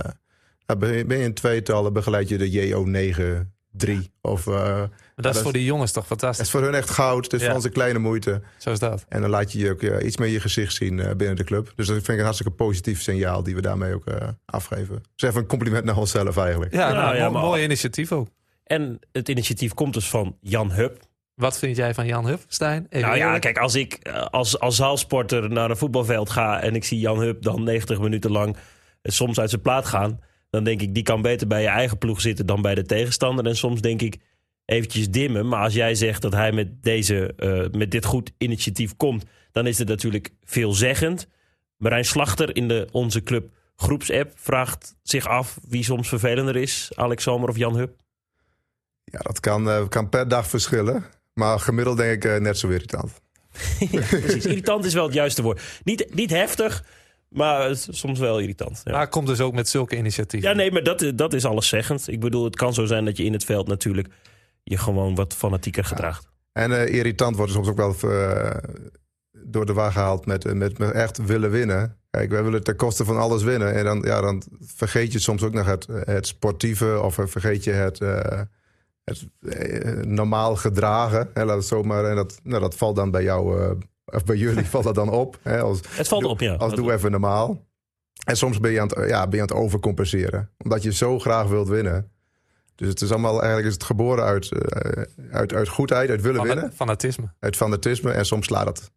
[0.78, 4.10] ben je in tweetallen begeleid je de JO9 3.
[4.20, 6.36] Of, uh, maar dat is voor die jongens toch fantastisch?
[6.36, 7.24] Dat is voor hun echt goud.
[7.24, 7.46] Het is Ja.
[7.46, 8.42] voor onze kleine moeite.
[8.58, 9.04] Zo is dat.
[9.08, 11.44] En dan laat je je ook ja, iets meer je gezicht zien uh, binnen de
[11.44, 11.72] club.
[11.76, 15.02] Dus dat vind ik een hartstikke positief signaal die we daarmee ook uh, afgeven.
[15.14, 16.72] Dus even een compliment naar onszelf eigenlijk.
[16.72, 18.28] Ja, nou, ja, mo- maar- mooi initiatief ook.
[18.64, 21.00] En het initiatief komt dus van Jan Hup.
[21.34, 22.86] Wat vind jij van Jan Huff, Stijn?
[22.88, 23.42] Even nou ja, eerlijk.
[23.42, 27.20] kijk, als ik eh, als, als zaalsporter naar een voetbalveld ga en ik zie Jan
[27.20, 28.56] Hup dan 90 minuten lang
[29.02, 30.20] eh, soms uit zijn plaat gaan,
[30.52, 33.46] dan denk ik, die kan beter bij je eigen ploeg zitten dan bij de tegenstander.
[33.46, 34.18] En soms denk ik,
[34.64, 35.48] eventjes dimmen.
[35.48, 39.66] Maar als jij zegt dat hij met, deze, eh, met dit goed initiatief komt, dan
[39.66, 41.28] is het natuurlijk veelzeggend.
[41.76, 47.22] Marijn Slachter in de Onze Club groepsapp vraagt zich af wie soms vervelender is, Alex
[47.22, 47.96] Zomer of Jan Hup.
[49.04, 51.04] Ja, dat kan, eh, kan per dag verschillen.
[51.34, 53.20] Maar gemiddeld denk ik eh, net zo irritant.
[53.90, 54.46] ja, precies.
[54.46, 55.62] Irritant is wel het juiste woord.
[55.84, 56.84] Niet, niet heftig,
[57.32, 58.80] maar het is soms wel irritant.
[58.84, 58.92] Ja.
[58.92, 60.48] Maar komt dus ook met zulke initiatieven.
[60.48, 62.08] Ja, nee, maar dat, dat is alleszeggend.
[62.08, 64.08] Ik bedoel, het kan zo zijn dat je in het veld natuurlijk
[64.62, 66.28] je gewoon wat fanatieker gedraagt.
[66.52, 68.56] En eh, irritant wordt soms ook wel eh,
[69.32, 71.96] door de war gehaald met, eh, met, met echt willen winnen.
[72.10, 73.74] Kijk, wij willen ten koste van alles winnen.
[73.74, 77.70] En dan, ja, dan vergeet je soms ook nog het, het sportieve of vergeet je
[77.70, 78.40] het, eh,
[79.04, 81.30] het eh, normaal gedragen.
[81.34, 82.04] Hè, laat het zo maar.
[82.04, 83.70] En dat, nou, dat valt dan bij jou, eh,
[84.04, 85.38] of bij jullie valt dat dan op.
[85.42, 86.54] Hè, als, Het valt doe, op, ja.
[86.54, 87.66] Als Dat- doe even normaal.
[88.24, 90.50] En soms ben je, aan het, ja, ben je aan het overcompenseren.
[90.58, 92.10] Omdat je zo graag wilt winnen.
[92.74, 96.42] Dus het is allemaal eigenlijk is het geboren uit, eh, uit, uit goedheid, uit willen
[96.42, 96.72] winnen.
[96.72, 97.34] Fanatisme.
[97.38, 98.10] Uit fanatisme.
[98.10, 98.90] En soms slaat het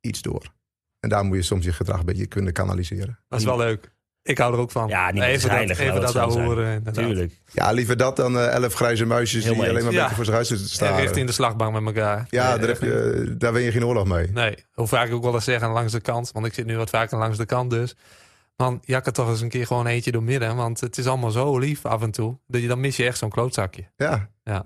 [0.00, 0.52] iets door.
[1.00, 3.18] En daar moet je soms je gedrag een beetje kunnen kanaliseren.
[3.28, 3.92] Dat is wel leuk.
[4.22, 4.88] Ik hou er ook van.
[4.88, 6.28] Ja, niet even heilig, dat, even dat zijn.
[6.44, 6.72] horen.
[6.76, 7.04] inderdaad.
[7.04, 7.40] Tuurlijk.
[7.52, 10.10] Ja, liever dat dan eh, elf grijze muisjes die alleen maar beetje Ja.
[10.14, 11.00] voor zich uit zitten te En staan.
[11.00, 12.26] richting de slagbank met elkaar.
[12.30, 14.30] Ja, Nee, daar, heb je, daar win je geen oorlog mee.
[14.30, 16.30] Nee, hoe vaak ik ook wel eens zeggen langs de kant.
[16.32, 17.96] Want ik zit nu wat vaker langs de kant dus.
[18.56, 20.56] Man, jak er toch eens een keer gewoon eentje door midden.
[20.56, 22.38] Want het is allemaal zo lief af en toe.
[22.46, 23.84] Dat je, dan mis je echt zo'n klootzakje.
[23.96, 24.30] Ja.
[24.44, 24.62] Ja.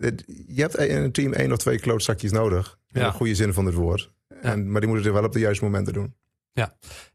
[0.47, 2.79] Je hebt in een team één of twee klootzakjes nodig.
[2.93, 3.07] In Ja.
[3.07, 4.11] de goede zin van het woord.
[4.41, 6.15] En, maar die moeten het wel op de juiste momenten doen.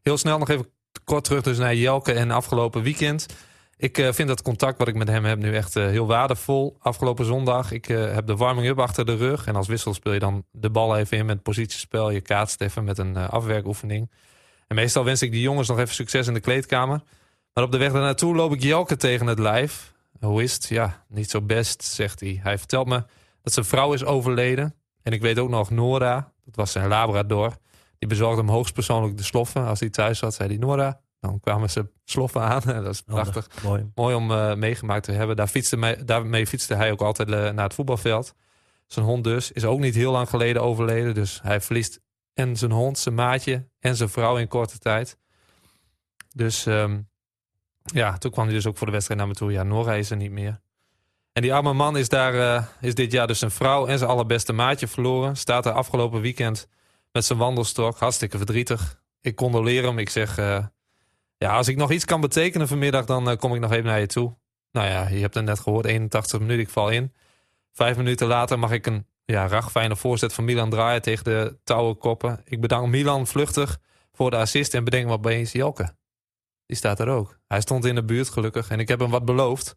[0.02, 0.66] Heel snel nog even
[1.08, 3.26] kort terug dus naar Jelke en afgelopen weekend.
[3.76, 6.76] Ik eh, vind dat contact wat ik met hem heb nu echt eh, heel waardevol.
[6.80, 9.46] Afgelopen zondag, ik eh, heb de warming-up achter de rug.
[9.46, 12.10] En als wissel speel je dan de bal even in met positiespel.
[12.10, 14.10] Je kaatst even met een afwerkoefening.
[14.66, 17.00] En meestal wens ik die jongens nog even succes in de kleedkamer.
[17.52, 19.92] Maar op de weg naartoe loop ik Jelke tegen het lijf.
[20.20, 20.66] Hoe is het?
[20.68, 22.40] Ja, niet zo best, zegt hij.
[22.42, 23.04] Hij vertelt me
[23.42, 24.74] dat zijn vrouw is overleden.
[25.02, 27.56] En ik weet ook nog Nora, dat was zijn labrador.
[27.98, 29.66] Die bezorgde hem hoogstpersoonlijk de sloffen.
[29.66, 31.00] Als hij thuis zat, zei hij Nora.
[31.20, 32.62] Dan kwamen ze sloffen aan.
[32.84, 33.46] dat is prachtig.
[33.48, 33.62] Handig.
[33.62, 33.90] Mooi.
[33.94, 35.36] Mooi om eh, meegemaakt te hebben.
[35.36, 38.34] Daar fietste mij, daarmee fietste hij ook altijd eh, naar het voetbalveld.
[38.86, 41.14] Zijn hond dus is ook niet heel lang geleden overleden.
[41.14, 42.00] Dus hij verliest
[42.34, 45.18] en zijn hond, zijn maatje en zijn vrouw in korte tijd.
[46.34, 47.00] Dus ehm,
[47.82, 49.52] ja, toen kwam hij dus ook voor de wedstrijd naar me toe.
[49.52, 50.60] Ja, Nora is er niet meer.
[51.32, 54.10] En die arme man is, daar, eh, is dit jaar dus zijn vrouw en zijn
[54.10, 55.36] allerbeste maatje verloren.
[55.36, 56.68] Staat er afgelopen weekend
[57.18, 57.98] met zijn wandelstok.
[57.98, 59.02] Hartstikke verdrietig.
[59.20, 59.98] Ik condoleer hem.
[59.98, 60.66] Ik zeg, eh,
[61.36, 64.00] ja, als ik nog iets kan betekenen vanmiddag, dan eh, kom ik nog even naar
[64.00, 64.36] je toe.
[64.72, 67.14] Nou ja, je hebt het net gehoord, 81 minuten, ik val in.
[67.72, 71.98] Vijf minuten later mag ik een ja, ragfijne voorzet van Milan draaien tegen de touwen
[71.98, 72.40] koppen.
[72.44, 73.78] Ik bedank Milan vluchtig
[74.12, 75.96] voor de assist en bedenk me opeens Jelke.
[76.66, 77.38] Die staat er ook.
[77.46, 79.76] Hij stond in de buurt gelukkig en ik heb hem wat beloofd.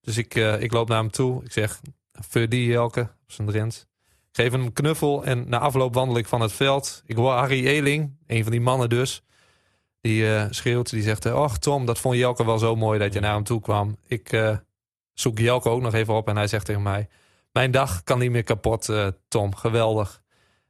[0.00, 1.44] Dus ik, eh, ik loop naar hem toe.
[1.44, 1.80] Ik zeg,
[2.12, 3.86] voor Jelke, op zijn Drents.
[4.32, 7.02] Geef hem een knuffel en na afloop wandel ik van het veld.
[7.06, 9.22] Ik hoor Harry Eling, een van die mannen dus.
[10.00, 11.26] Die eh, schreeuwt, die zegt...
[11.26, 13.96] eh, Och Tom, dat vond Jelke wel zo mooi dat je naar hem toe kwam.
[14.06, 14.56] Ik eh,
[15.12, 17.08] zoek Jelke ook nog even op en hij zegt tegen mij...
[17.52, 18.92] Mijn dag kan niet meer kapot,
[19.28, 19.54] Tom.
[19.54, 20.22] Geweldig.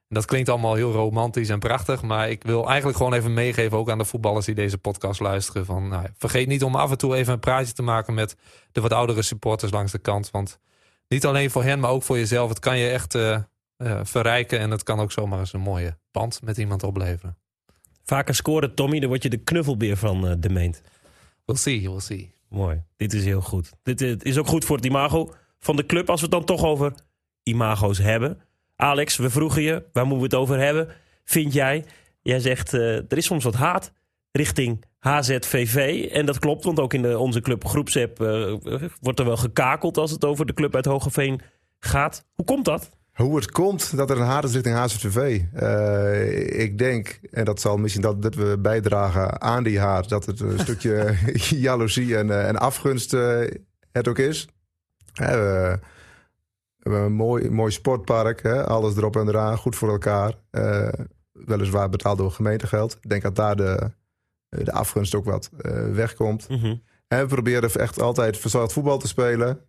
[0.09, 2.03] En dat klinkt allemaal heel romantisch en prachtig...
[2.03, 3.79] maar ik wil eigenlijk gewoon even meegeven...
[3.79, 5.65] ook aan de voetballers die deze podcast luisteren...
[5.65, 8.15] Van, nou, vergeet niet om af en toe even een praatje te maken...
[8.15, 8.37] met
[8.73, 10.31] de wat oudere supporters langs de kant.
[10.31, 10.59] Want
[11.09, 12.49] niet alleen voor hen, maar ook voor jezelf...
[12.49, 13.15] het kan je echt
[13.83, 14.59] eh, verrijken...
[14.59, 17.37] en het kan ook zomaar eens een mooie band met iemand opleveren.
[18.05, 20.83] Vaker scoren, Tommy, dan word je de knuffelbeer van eh, de meent.
[21.45, 22.35] We'll see, we'll see.
[22.49, 22.83] Mooi.
[22.97, 23.73] Dit is heel goed.
[23.83, 26.11] Dit eh, is ook goed voor het imago van de club.
[26.11, 26.93] Als we het dan toch over
[27.43, 28.41] imago's hebben.
[28.77, 30.89] Alex, we vroegen je, waar moeten we het over hebben?
[31.25, 31.85] Vind jij?
[32.23, 33.93] Jij zegt, er is soms wat haat
[34.33, 36.05] richting HZVV.
[36.11, 38.55] En dat klopt, want ook in de, onze club groepsapp eh,
[39.01, 39.99] wordt er wel gekakeld...
[39.99, 41.41] als het over de club uit Hogeveen
[41.79, 42.27] gaat.
[42.35, 42.91] Hoe komt dat?
[43.23, 45.43] Hoe het komt dat er een haat is richting HZVV.
[45.53, 50.09] Eh, ik denk, en dat zal misschien dat, dat we bijdragen aan die haat...
[50.09, 51.17] dat het een stukje
[51.67, 53.41] jaloezie en, eh, en afgunst eh,
[53.93, 54.49] het ook is.
[55.13, 55.25] We,
[56.79, 60.35] hebben een mooi, mooi sportpark, hè, alles erop en eraan, goed voor elkaar.
[61.33, 62.99] Weliswaar betaald door gemeentegeld.
[63.01, 63.91] Ik denk dat daar de,
[64.49, 65.51] de afgunst ook wat
[65.93, 66.49] wegkomt.
[66.49, 66.77] Mhm.
[67.09, 69.61] En we proberen echt altijd verzorgd voetbal te spelen.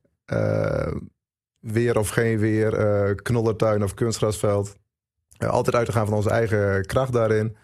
[1.63, 4.75] Weer of geen weer, eh knollertuin of kunstgrasveld.
[5.37, 7.55] Eh, altijd uit te gaan van onze eigen kracht daarin.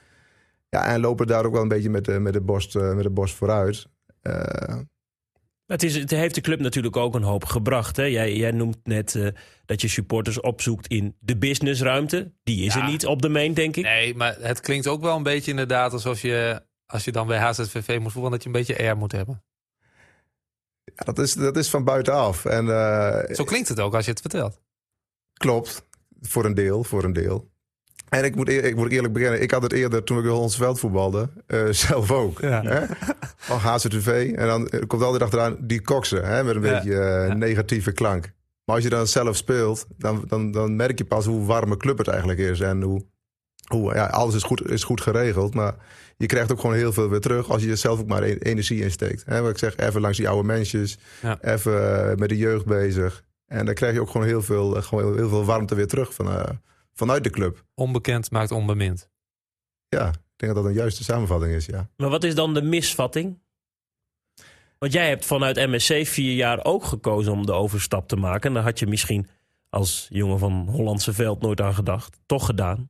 [0.69, 3.03] Ja, en lopen daar ook wel een beetje met de, met de, borst, eh, met
[3.03, 3.85] de borst vooruit.
[4.21, 4.77] Eh,
[5.65, 7.95] Het, is, het heeft de club natuurlijk ook een hoop gebracht.
[7.95, 8.03] Hè?
[8.03, 9.27] Jij, jij noemt net eh,
[9.65, 12.31] dat je supporters opzoekt in de businessruimte.
[12.43, 12.81] Die is Ja.
[12.81, 13.83] er niet op de main, denk ik.
[13.83, 17.37] Nee, maar het klinkt ook wel een beetje inderdaad alsof je, als je dan bij
[17.39, 19.43] HZVV moet voetballen, dat je een beetje air moet hebben.
[20.95, 22.45] Ja, dat, is, dat is van buitenaf.
[22.45, 24.59] En eh, Zo klinkt het ook als je het vertelt.
[25.33, 25.85] Klopt,
[26.21, 27.49] voor een deel, voor een deel.
[28.09, 30.29] En ik moet, eer- ik moet eerlijk beginnen, ik had het eerder toen ik in
[30.29, 32.39] Hollands Veld voetbalde, eh, zelf ook.
[32.39, 32.61] Ja.
[32.61, 32.85] Hè?
[33.35, 34.33] Van HZTV.
[34.35, 36.73] En dan eh, komt altijd achteraan die koksen, hè, met een Ja.
[36.73, 36.91] beetje
[37.27, 37.33] Ja.
[37.33, 38.31] negatieve klank.
[38.65, 41.97] Maar als je dan zelf speelt, dan, dan, dan merk je pas hoe warme club
[41.97, 42.59] het eigenlijk is.
[42.59, 43.05] En hoe,
[43.67, 45.75] hoe ja, alles is goed, is goed geregeld, maar
[46.19, 48.81] je krijgt ook gewoon heel veel weer terug als je zelf ook maar e- energie
[48.81, 49.23] insteekt.
[49.25, 51.41] Hè, wat ik zeg, even langs die oude mensjes, Ja.
[51.41, 53.23] even eh, met de jeugd bezig.
[53.45, 55.87] En dan krijg je ook gewoon heel veel, eh, gewoon heel, heel veel warmte weer
[55.87, 56.49] terug van, eh,
[56.93, 57.63] vanuit de club.
[57.73, 59.09] Onbekend maakt onbemind.
[59.87, 61.89] Ja, ik denk dat dat een juiste samenvatting is, ja.
[61.97, 63.39] Maar wat is dan de misvatting?
[64.77, 68.47] Want jij hebt vanuit MSC vier jaar ook gekozen om de overstap te maken.
[68.49, 69.27] En daar had je misschien
[69.69, 72.19] als jongen van Hollandse Veld nooit aan gedacht.
[72.25, 72.89] Toch gedaan.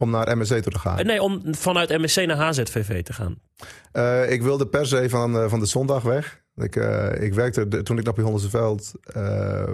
[0.00, 0.98] Om naar MSC toe te gaan.
[0.98, 3.38] Eh, Nee, om vanuit MSC naar HZVV te gaan.
[3.92, 6.42] Eh, ik wilde per se van, eh, van de zondag weg.
[6.56, 6.76] Ik,
[7.20, 8.92] ik werkte de- toen ik nog bij Hollandse Veld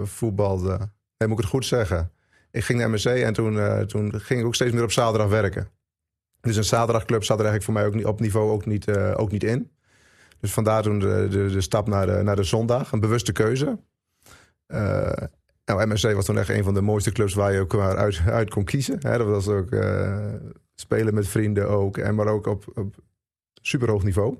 [0.03, 0.77] voetbalde.
[1.17, 2.11] Nee, moet ik het goed zeggen.
[2.51, 5.67] Ik ging naar MSC en toen, toen ging ik ook steeds meer op zaterdag werken.
[6.41, 9.31] Dus een zaterdagclub zat er eigenlijk voor mij ook niet, op niveau ook niet, ook
[9.31, 9.71] niet in.
[10.39, 12.91] Dus vandaar toen de, de, de stap naar de, naar de zondag.
[12.91, 13.79] Een bewuste keuze.
[15.67, 18.49] Nou, MSC was toen echt een van de mooiste clubs waar je ook uit, uit
[18.49, 18.97] kon kiezen.
[18.99, 20.33] Hè, dat was ook eh,
[20.75, 21.97] spelen met vrienden ook.
[21.97, 22.95] En maar ook op, op
[23.61, 24.37] superhoog niveau.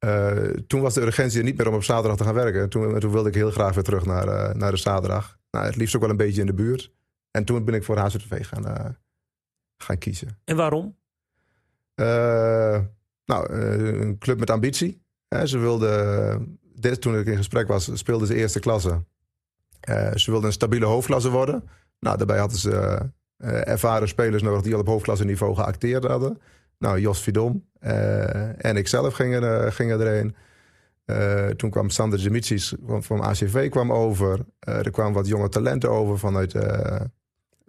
[0.00, 2.68] Eh, toen was de urgentie er niet meer om op zaterdag te gaan werken.
[2.68, 5.38] Toen, toen wilde ik heel graag weer terug naar, eh, naar de zaterdag.
[5.50, 6.92] Nou, het liefst ook wel een beetje in de buurt.
[7.30, 8.90] En toen ben ik voor HZTV gaan, eh,
[9.76, 10.38] gaan kiezen.
[10.44, 10.98] En waarom?
[13.24, 15.02] Nou, een club met ambitie.
[15.44, 19.04] Ze wilden, dit, toen ik in gesprek was, speelden ze eerste klasse.
[19.80, 21.68] Eh, ze wilden een stabiele hoofdklasse worden.
[21.98, 23.00] Nou, daarbij hadden ze
[23.36, 26.38] eh, ervaren spelers nodig die al op hoofdklasse niveau geacteerd hadden.
[26.78, 30.34] Nou, Jos Vidom eh, en ik zelf gingen, gingen erheen.
[31.56, 34.38] Toen kwam Sander Demitsic van, van ACV kwam over.
[34.58, 36.54] Er kwamen wat jonge talenten over vanuit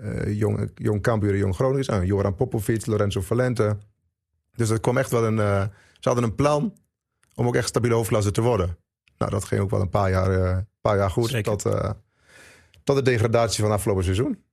[0.01, 1.85] eh, jong, jong Cambuur en Jong Groningen.
[1.85, 3.77] Nou, Joran Popovic, Lorenzo Valente.
[4.55, 5.37] Dus het kwam echt wel een...
[5.99, 6.73] ze hadden een plan
[7.35, 8.77] om ook echt stabiele hoofdklasse te worden.
[9.21, 11.29] Nou, dat ging ook wel een paar jaar, eh, paar jaar goed.
[11.29, 11.57] Zeker.
[11.57, 11.89] Tot, eh,
[12.83, 14.43] tot de degradatie van afgelopen seizoen.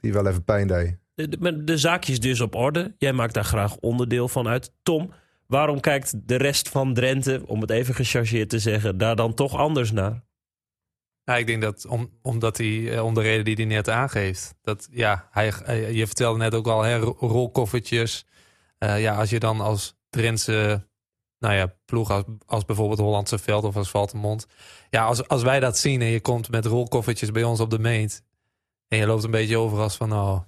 [0.00, 0.98] Die wel even pijn deed.
[1.14, 2.94] De, de, maar de zaakjes dus op orde.
[2.98, 4.72] Jij maakt daar graag onderdeel van uit.
[4.82, 5.12] Tom,
[5.46, 9.56] waarom kijkt de rest van Drenthe, om het even gechargeerd te zeggen, daar dan toch
[9.56, 10.24] anders naar?
[11.24, 14.54] Ja, ik denk dat om, omdat hij, eh, om de reden die hij net aangeeft.
[14.62, 18.26] Dat, ja, hij, hij- je vertelde net ook al, hè, rolkoffertjes.
[18.78, 20.86] Eh, ja, als je dan als Drentse
[21.42, 24.46] nou ja, ploeg, als, als bijvoorbeeld Hollandse Veld of als Valtemond.
[24.90, 27.78] Ja, als, als wij dat zien en je komt met rolkoffertjes bij ons op de
[27.78, 28.22] meet.
[28.88, 30.40] En je loopt een beetje over als van, oh,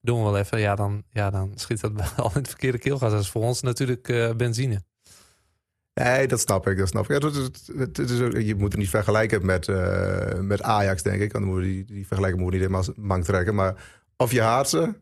[0.00, 0.60] doen we wel even.
[0.60, 3.10] Ja, dan, ja, dan schiet dat al in het verkeerde keelgas.
[3.12, 4.82] Dat is voor ons natuurlijk eh, benzine.
[5.94, 6.78] Nee, dat snap ik.
[6.78, 7.22] Dat snap ik.
[7.22, 11.20] Ja, het, het- het- is je moet het niet vergelijken met, eh, met Ajax, denk
[11.20, 11.32] ik.
[11.32, 13.54] Want moet die, die vergelijking moet niet helemaal mank trekken.
[13.54, 13.74] Maar
[14.16, 14.94] of je haat ze,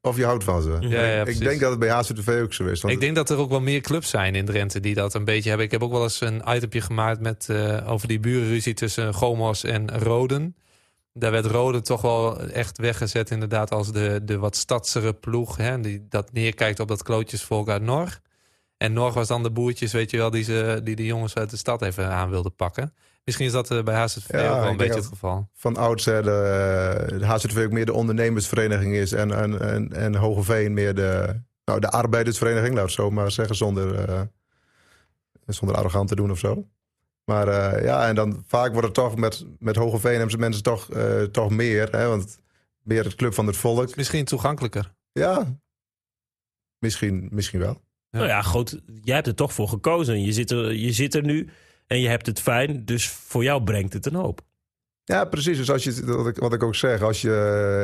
[0.00, 0.76] of je houdt van ze.
[0.80, 2.82] Ja, ja, ik denk dat het bij HZTV ook zo is.
[2.82, 5.48] Ik denk dat er ook wel meer clubs zijn in Drenthe die dat een beetje
[5.48, 5.66] hebben.
[5.66, 9.64] Ik heb ook wel eens een itempje gemaakt met, eh, over die burenruzie tussen Gomos
[9.64, 10.56] en Roden.
[11.12, 15.56] Daar werd Roden toch wel echt weggezet inderdaad als de, de wat stadsere ploeg.
[15.56, 18.20] Hè, die dat neerkijkt op dat klootjesvolk uit Norg.
[18.76, 21.50] En Norg was dan de boertjes, weet je wel, die, ze, die de jongens uit
[21.50, 22.94] de stad even aan wilden pakken.
[23.28, 25.48] Misschien is dat eh, bij HZV Ja, ook wel een beetje het geval.
[25.54, 29.12] van oudsher de, de HZTV ook meer de ondernemersvereniging is.
[29.12, 33.56] En, en, en, en Hogeveen meer de, nou, de arbeidersvereniging, laat het zo maar zeggen.
[33.56, 34.20] Zonder, eh,
[35.46, 36.68] zonder arrogant te doen of zo.
[37.24, 40.62] Maar eh, ja, en dan vaak wordt het toch met, met Hogeveen hebben ze mensen
[40.62, 41.90] toch, eh, toch meer.
[41.90, 42.40] Hè, want
[42.82, 43.96] meer het club van het volk.
[43.96, 44.94] Misschien toegankelijker.
[45.12, 45.58] Ja,
[46.78, 47.82] misschien, misschien wel.
[48.10, 48.18] Ja.
[48.18, 50.22] Nou ja, goed, jij hebt er toch voor gekozen.
[50.22, 51.48] Je zit, er, je zit er nu
[51.88, 54.40] en je hebt het fijn, dus voor jou brengt het een hoop.
[55.04, 55.56] Ja, precies.
[55.56, 57.30] Dus als je, wat ik, wat ik ook zeg, als je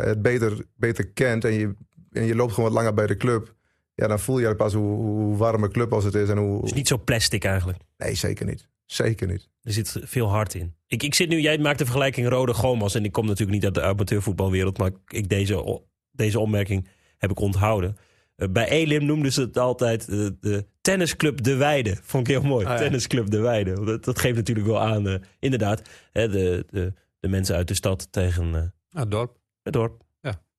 [0.04, 1.74] het beter, beter kent en je,
[2.10, 3.54] en je loopt gewoon wat langer bij de club,
[3.94, 6.28] ja, dan voel je pas hoe, hoe warm een club als het is.
[6.28, 7.78] En hoe, Het is niet zo plastic eigenlijk.
[7.96, 8.68] Nee, zeker niet.
[8.84, 9.48] Zeker niet.
[9.62, 10.74] Er zit veel hart in.
[10.86, 12.94] Ik, ik zit nu, jij maakt de vergelijking Rode Gomas.
[12.94, 14.78] En ik kom natuurlijk niet uit de amateurvoetbalwereld.
[14.78, 16.88] Maar ik, deze, deze opmerking
[17.18, 17.96] heb ik onthouden.
[18.36, 21.96] Eh, bij Elim noemden ze het altijd eh, de tennisclub De Weide.
[22.02, 22.64] Vond ik heel mooi.
[22.66, 22.78] Ah, ja.
[22.78, 23.84] Tennisclub De Weide.
[23.84, 27.74] Dat, dat geeft natuurlijk wel aan, eh, inderdaad, hè, de, de, de mensen uit de
[27.74, 29.36] stad tegen eh, Nou, dorp.
[29.62, 30.02] het dorp.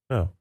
[0.07, 0.31] Ja.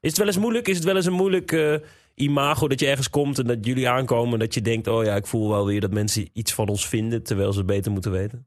[0.00, 0.68] Is het wel eens moeilijk?
[0.68, 1.74] Is het wel eens een moeilijk eh,
[2.14, 5.16] imago dat je ergens komt en dat jullie aankomen en dat je denkt, oh ja,
[5.16, 8.10] ik voel wel weer dat mensen iets van ons vinden terwijl ze het beter moeten
[8.10, 8.46] weten?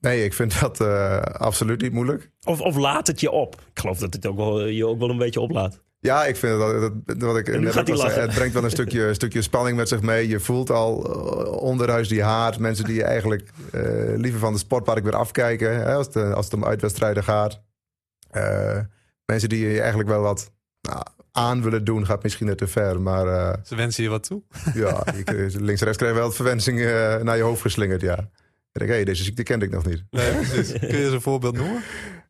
[0.00, 2.30] Nee, ik vind dat eh, absoluut niet moeilijk.
[2.44, 3.60] Of, of laat het je op?
[3.70, 5.82] Ik geloof dat het ook wel, je ook wel een beetje oplaat.
[6.00, 9.06] Ja, ik vind dat, dat wat ik En net ook het brengt wel een stukje,
[9.06, 10.28] een stukje spanning met zich mee.
[10.28, 12.58] Je voelt al eh, onderhuis die haat.
[12.58, 13.82] Mensen die je eigenlijk eh,
[14.16, 17.62] liever van de sportpark weer afkijken hè, als, het, als het om uitwedstrijden gaat.
[18.30, 18.78] Eh,
[19.24, 23.00] mensen die je eigenlijk wel wat nou, aan willen doen, gaat misschien net te ver.
[23.00, 24.42] Maar eh, Ze wensen je wat toe.
[24.74, 27.62] ja, je, kreeg- links en rechts krijg je wel wat verwensingen eh, naar je hoofd
[27.62, 28.00] geslingerd.
[28.00, 28.18] Ja.
[28.72, 30.04] Ik denk, hé, deze ziekte kende ik nog niet.
[30.10, 30.72] Nee, precies.
[30.78, 31.82] Kun je eens een voorbeeld noemen?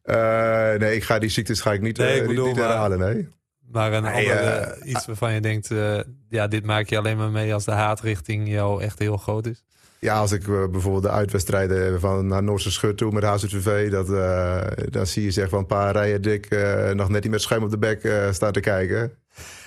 [0.02, 2.98] Eh, nee, ik ga die ziektes ga ik niet, Nee, ik niet, bedoel, niet herhalen.
[2.98, 3.28] Nee.
[3.72, 7.16] Maar een Nee, andere, eh, iets waarvan je denkt, eh, ja, dit maak je alleen
[7.16, 9.64] maar mee als de haat richting jou echt heel groot is.
[10.00, 14.10] Ja, als ik eh, bijvoorbeeld de uitwedstrijden van naar Noorse Schut toe met HZTV, dat,
[14.12, 17.42] eh, dan zie je zeg van een paar rijen dik eh, nog net niet met
[17.42, 19.12] schuim op de bek eh staan te kijken.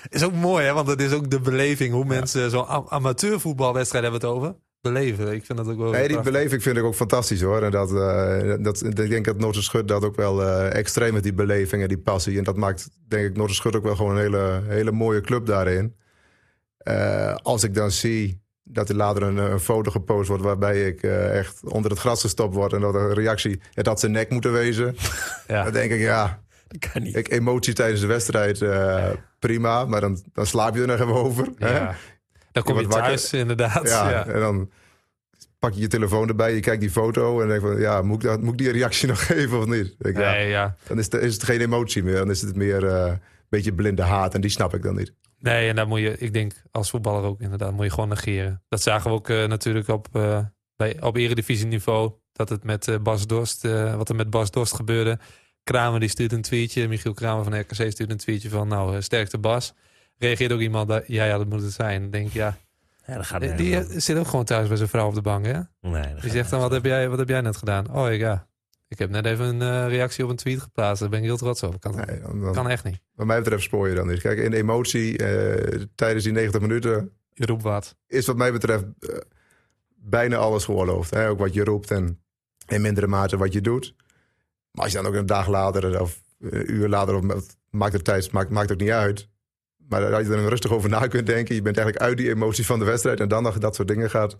[0.08, 0.72] Is ook mooi, hè?
[0.72, 4.54] Want het is ook de beleving hoe mensen zo'n am- amateurvoetbalwedstrijd hebben het over.
[4.82, 5.32] Beleven.
[5.32, 5.90] Ik vind dat ook wel.
[5.90, 7.62] Nee, die beleving vind ik ook fantastisch hoor.
[7.62, 11.22] En dat, eh, dat, ik denk dat Noorse Schut dat ook wel eh, extreem met
[11.22, 12.38] die beleving en die passie.
[12.38, 15.46] En dat maakt denk ik Noorse Schut ook wel gewoon een hele, hele mooie club
[15.46, 15.94] daarin.
[16.78, 21.02] Eh, als ik dan zie dat er later een, een foto gepost wordt waarbij ik
[21.02, 24.30] eh, echt onder het gras gestopt word en dat een reactie ja, dat zijn nek
[24.30, 24.96] moeten wezen.
[25.46, 25.64] Ja.
[25.64, 27.16] Dan denk ik ja, Dat kan niet.
[27.16, 29.84] Ik, emotie tijdens de wedstrijd, eh, prima.
[29.84, 31.48] Maar dan, dan slaap je er nog even over.
[31.56, 31.88] hè?
[32.52, 33.02] Dan kom je wakker.
[33.06, 33.88] thuis, inderdaad.
[33.88, 34.26] Ja, Ja.
[34.26, 34.70] en dan
[35.58, 38.28] pak je je telefoon erbij, je kijkt die foto en denk van, ja, moet ik,
[38.28, 39.94] dat, moet ik die reactie nog geven of niet?
[39.98, 40.76] Ja, Nee, ja.
[40.86, 43.72] dan is het, is het geen emotie meer, dan is het meer eh, een beetje
[43.74, 45.12] blinde haat en die snap ik dan niet.
[45.38, 48.62] Nee, en daar moet je, ik denk als voetballer ook inderdaad, moet je gewoon negeren.
[48.68, 50.38] Dat zagen we ook eh, natuurlijk op, eh
[50.76, 52.12] bij, op eredivisieniveau.
[52.32, 53.62] Dat het met Bas Dorst,
[53.96, 55.18] wat er met Bas Dorst gebeurde.
[55.64, 56.88] Kramer die stuurt een tweetje.
[56.88, 59.74] Michiel Kramer van RKC stuurt een tweetje van nou, sterkte Bas.
[60.22, 62.00] Reageert ook iemand, dat, ja, ja, dat moet het zijn.
[62.02, 62.56] Dan denk ja,
[63.06, 65.20] Ja, dat gaat eh, die eh, zit ook gewoon thuis bij zijn vrouw op de
[65.22, 65.60] bank, hè?
[65.80, 67.90] Nee, dat Die zegt dan, wat heb jij, wat heb jij net gedaan?
[67.94, 68.46] Oh, ja,
[68.88, 71.00] ik heb net even een eh, reactie op een tweet geplaatst.
[71.00, 71.80] Daar ben ik heel trots op.
[71.80, 73.00] Kan, Nee, dan, dan- kan echt niet.
[73.14, 74.20] wat mij betreft spoor je dan niet.
[74.20, 77.96] Kijk, in emotie eh, tijdens die 90 minuten Je roept wat.
[78.06, 78.84] is wat mij betreft
[79.96, 81.10] bijna alles geoorloofd.
[81.10, 81.28] Hè?
[81.28, 82.22] Ook wat je roept en
[82.66, 83.94] in mindere mate wat je doet.
[84.70, 88.04] Maar als je dan ook een dag later of een uur later, of, maakt het
[88.04, 89.28] tijd, maakt, maakt ook niet uit.
[89.92, 92.66] Maar als je er rustig over na kunt denken, je bent eigenlijk uit die emotie
[92.66, 94.38] van de wedstrijd en dan nog dat soort dingen gaat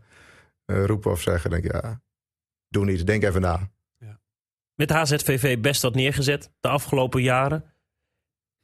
[0.64, 2.00] eh, roepen of zeggen, denk ik, ja,
[2.68, 3.70] doe niet, denk even na.
[4.74, 7.64] Met HZVV best wat neergezet de afgelopen jaren.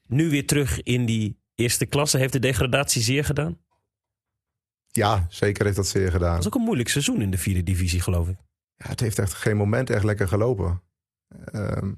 [0.07, 2.19] Nu weer terug in die eerste klasse.
[2.19, 3.59] Heeft de degradatie zeer gedaan?
[4.87, 6.31] Ja, zeker heeft dat zeer gedaan.
[6.31, 8.37] Dat is ook een moeilijk seizoen in de vierde divisie, geloof ik.
[8.77, 10.83] Ja, het heeft echt geen moment echt lekker gelopen.
[11.45, 11.93] Ehm,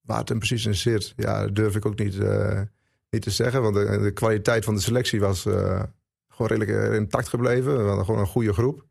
[0.00, 2.62] waar het hem precies in zit, ja, dat durf ik ook niet, eh,
[3.10, 3.62] niet te zeggen.
[3.62, 5.82] Want de, de kwaliteit van de selectie was eh,
[6.28, 7.78] gewoon redelijk eh, intact gebleven.
[7.78, 8.86] We hadden gewoon een goede groep.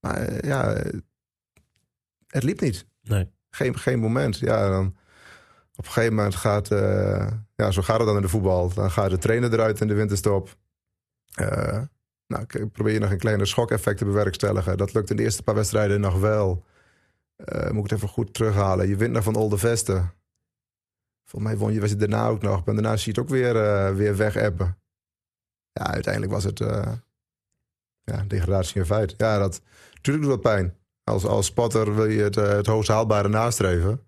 [0.00, 0.82] Maar eh, ja,
[2.26, 2.86] het liep niet.
[3.02, 3.30] Nee.
[3.50, 4.38] Geen, geen moment.
[4.38, 4.86] Ja, dan
[5.76, 6.68] op een gegeven moment gaat,
[7.56, 8.74] ja, zo gaat het dan in de voetbal.
[8.74, 10.56] Dan gaat de trainer eruit in de winterstop.
[12.26, 14.76] Nou, ik probeer je nog een kleine schokeffect te bewerkstelligen.
[14.76, 16.64] Dat lukt in de eerste paar wedstrijden nog wel.
[17.46, 18.88] Moet ik het even goed terughalen.
[18.88, 20.12] Je wint nog van Olde Vesten.
[21.24, 22.66] Volgens mij won je wedstrijd daarna ook nog.
[22.66, 24.34] En daarna zie je het ook weer, eh weer weg.
[25.74, 26.92] Ja, uiteindelijk was het eh,
[28.02, 29.14] ja, degradatie in feit.
[29.16, 29.62] Ja, dat,
[29.94, 30.76] natuurlijk doet dat pijn.
[31.04, 34.00] Als, als spotter wil je het, eh, het hoogst haalbare nastreven.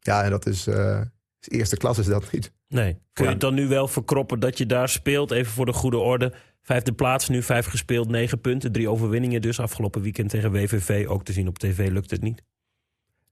[0.00, 2.52] Ja, en dat is, is eerste klas is dat niet.
[2.68, 2.98] Nee.
[3.12, 5.30] Kun je het dan nu wel verkroppen dat je daar speelt?
[5.30, 6.34] Even voor de goede orde.
[6.62, 8.72] Vijfde plaats, nu vijf gespeeld, negen punten.
[8.72, 9.60] Drie overwinningen dus.
[9.60, 11.06] Afgelopen weekend tegen WVV.
[11.08, 12.42] Ook te zien op tv lukt het niet.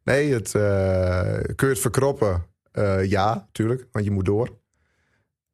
[0.04, 2.46] Nee, het, kun je het verkroppen?
[2.78, 4.58] Eh, ja, tuurlijk, want je moet door.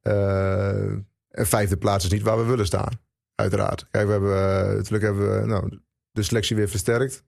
[0.01, 0.93] Eh,
[1.29, 3.01] en vijfde plaats is niet waar we willen staan,
[3.35, 3.87] uiteraard.
[3.91, 5.79] Kijk, we hebben, eh, natuurlijk hebben we nou,
[6.11, 7.25] de selectie weer versterkt.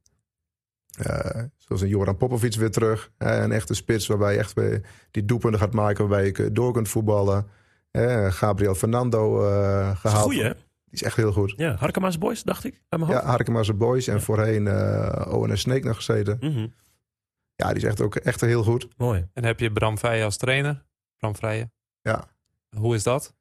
[1.56, 3.10] Zoals een Joran Popovic weer terug.
[3.18, 6.08] Een echte spits waarbij je echt weer die doelpunten gaat maken...
[6.08, 7.46] waarbij je door kunt voetballen.
[8.28, 10.22] Gabriel Fernando eh gehaald.
[10.22, 10.52] Goeie, hè?
[10.52, 11.54] Die is echt heel goed.
[11.56, 12.82] Ja, Harkema's Boys, dacht ik.
[12.88, 13.22] Mijn Ja, hoofd.
[13.22, 14.68] Harkema's Boys en voorheen
[15.28, 16.36] ONS Snake nog gezeten.
[16.40, 16.66] Mhm.
[17.56, 18.88] Ja, die is echt ook echt heel goed.
[18.96, 19.28] Mooi.
[19.32, 20.84] En heb je Bram Vrijen als trainer.
[21.18, 21.72] Bram Vrijen.
[22.02, 22.24] Ja.
[22.76, 23.34] Hoe is dat?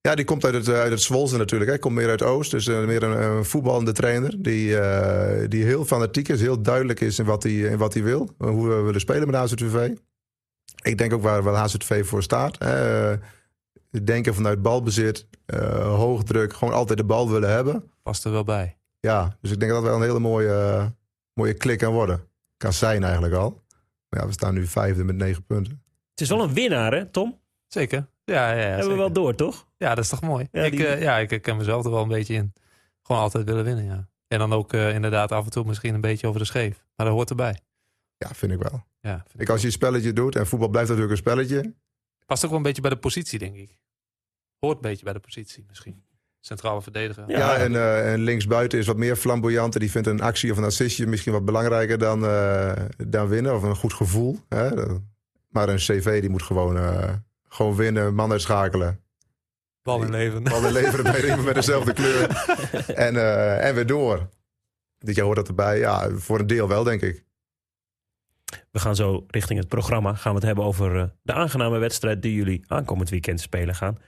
[0.00, 1.70] Ja, die komt uit het, eh, uit het Zwolse natuurlijk.
[1.70, 2.50] Hij komt meer uit Oost.
[2.50, 4.42] Dus eh, meer een, een voetballende trainer.
[4.42, 6.40] Die, eh, die heel fanatiek is.
[6.40, 8.34] Heel duidelijk is in wat hij, in wat hij wil.
[8.38, 9.90] Hoe we willen spelen met HZTV.
[10.82, 12.58] Ik denk ook waar, waar HZTV voor staat.
[12.58, 13.16] hè.
[14.04, 15.26] Denken vanuit balbezit.
[15.46, 16.52] eh hoog druk.
[16.52, 17.90] Gewoon altijd de bal willen hebben.
[18.02, 18.76] Past er wel bij.
[19.00, 20.92] Ja, dus ik denk dat dat wel een hele mooie,
[21.34, 22.20] mooie klik kan worden.
[22.62, 23.62] Kan zijn eigenlijk al.
[24.08, 25.82] Maar ja, we staan nu vijfde met negen punten.
[26.10, 27.40] Het is wel een winnaar, hè, Tom?
[27.66, 28.06] Zeker.
[28.24, 29.68] Ja, ja, ja, Hebben we wel door, toch?
[29.76, 30.48] ja dat is toch mooi.
[30.52, 32.52] Ja, ik, die- eh, ja, ik herken mezelf er wel een beetje in.
[33.02, 34.08] Gewoon altijd willen winnen, ja.
[34.28, 36.84] En dan ook eh, inderdaad af en toe misschien een beetje over de scheef.
[36.96, 37.58] Maar dat hoort erbij.
[38.16, 38.84] Ja, vind ik wel.
[39.00, 41.74] Ja, vind ik Ik, als je een spelletje doet, en voetbal blijft natuurlijk een spelletje.
[42.26, 43.78] Past ook wel een beetje bij de positie, denk ik.
[44.58, 46.04] Hoort een beetje bij de positie misschien.
[46.42, 47.24] Centrale verdediger.
[47.26, 47.38] Ja.
[47.38, 49.78] Ja, en, eh, en linksbuiten is wat meer flamboyant.
[49.78, 52.72] Die vindt een actie of een assistje misschien wat belangrijker dan, eh,
[53.06, 53.54] dan winnen.
[53.54, 54.38] Of een goed gevoel.
[54.48, 54.70] Hè?
[55.48, 57.12] Maar een CV die moet gewoon, eh,
[57.48, 59.00] gewoon winnen, man uitschakelen.
[59.82, 60.42] Bal in leven.
[60.42, 62.26] Bal weer leveren bij iemand met dezelfde kleur.
[63.06, 64.28] En, eh, en weer door.
[64.98, 65.78] Dit jaar hoort dat erbij.
[65.78, 67.24] Ja, voor een deel wel, denk ik.
[68.70, 70.14] We gaan zo richting het programma.
[70.14, 73.98] Gaan we het hebben over de aangename wedstrijd die jullie aankomend weekend spelen gaan.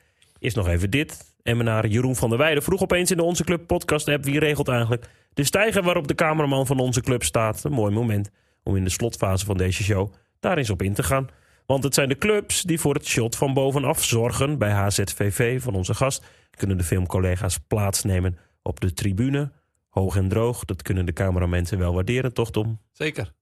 [0.45, 1.35] Eerst nog even dit.
[1.43, 4.25] Emmenaar Jeroen van der Weijden vroeg opeens in de Onze Club podcast app.
[4.25, 7.65] Wie regelt eigenlijk de stijger waarop de cameraman van onze club staat?
[7.65, 8.31] Een mooi moment
[8.63, 11.29] om in de slotfase van deze show daar eens op in te gaan.
[11.67, 14.59] Want het zijn de clubs die voor het shot van bovenaf zorgen.
[14.59, 19.53] Bij HZVV van onze gast kunnen de filmcollega's plaatsnemen op de tribune.
[19.89, 22.81] Hoog en droog, dat kunnen de cameramensen wel waarderen, toch Tom?
[22.93, 23.33] Zeker.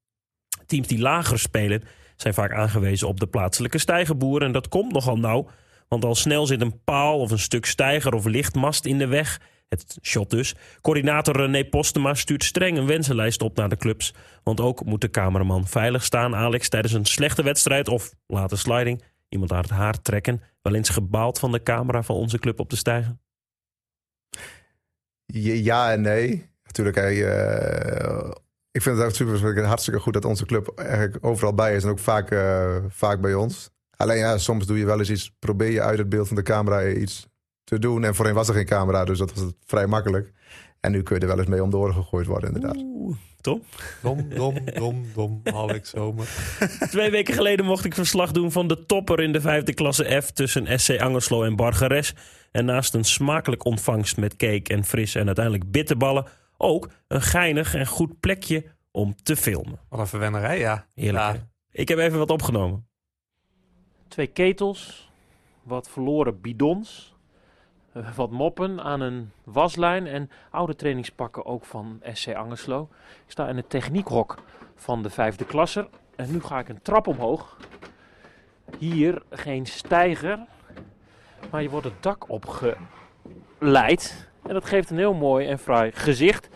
[0.66, 1.82] Teams die lager spelen
[2.16, 4.42] zijn vaak aangewezen op de plaatselijke stijgerboer.
[4.42, 5.48] En dat komt nogal nauw,
[5.92, 9.40] want al snel zit een paal of een stuk stijger of lichtmast in de weg.
[9.68, 10.54] Het shot dus.
[10.80, 14.14] Coördinator René Postema stuurt streng een wensenlijst op naar de clubs.
[14.42, 19.02] Want ook moet de cameraman veilig staan, Alex, tijdens een slechte wedstrijd of late sliding.
[19.28, 20.42] Iemand aan het haar trekken.
[20.62, 23.16] Wel eens gebaald van de camera van onze club op de stijger.
[25.26, 26.50] Ja en nee.
[26.62, 28.30] Natuurlijk, eh,
[28.70, 31.90] ik vind het ook super hartstikke goed dat onze club eigenlijk overal bij is en
[31.90, 33.70] ook vaak, eh, vaak bij ons.
[34.02, 36.42] Alleen ja, soms doe je wel eens iets, probeer je uit het beeld van de
[36.42, 37.26] camera iets
[37.64, 38.04] te doen.
[38.04, 40.32] En voorheen was er geen camera, dus dat was het vrij makkelijk.
[40.80, 42.76] En nu kun je er wel eens mee om de oren gegooid worden, inderdaad.
[42.76, 43.62] Oeh, Tom?
[44.02, 45.40] Dom, dom, dom, dom.
[45.44, 46.28] Alex Zomer.
[46.90, 50.30] Twee weken geleden mocht ik verslag doen van de topper in de vijfde klasse F
[50.30, 52.14] tussen SC Angerslo en Bargeres.
[52.50, 56.26] En naast een smakelijk ontvangst met cake en fris en uiteindelijk bitterballen,
[56.56, 59.80] ook een geinig en goed plekje om te filmen.
[59.88, 60.86] Wat een verwennerij, ja.
[60.94, 61.34] Heerlijk.
[61.34, 61.48] Ja.
[61.70, 62.90] Ik heb even wat opgenomen.
[64.12, 65.10] Twee ketels,
[65.62, 67.14] wat verloren bidons,
[67.92, 72.88] eh, wat moppen aan een waslijn en oude trainingspakken ook van SC Angerslo.
[73.24, 74.38] Ik sta in het techniekhok
[74.74, 77.56] van de vijfde klasser en nu ga ik een trap omhoog.
[78.78, 80.38] Hier geen steiger,
[81.50, 82.80] maar je wordt het dak opgeleid
[84.42, 86.48] en dat geeft een heel mooi en fraai gezicht.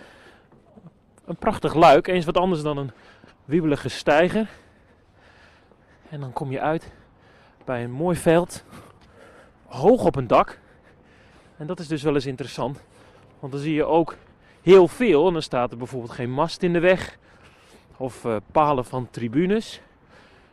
[1.24, 2.90] Een prachtig luik, eens wat anders dan een
[3.44, 4.48] wiebelige steiger.
[6.08, 6.92] En dan kom je uit
[7.66, 8.64] bij een mooi veld,
[9.66, 10.58] hoog op een dak.
[11.56, 12.80] En dat is dus wel eens interessant,
[13.38, 14.16] want dan zie je ook
[14.62, 15.26] heel veel.
[15.26, 17.18] En dan staat er bijvoorbeeld geen mast in de weg
[17.96, 19.80] of eh, palen van tribunes.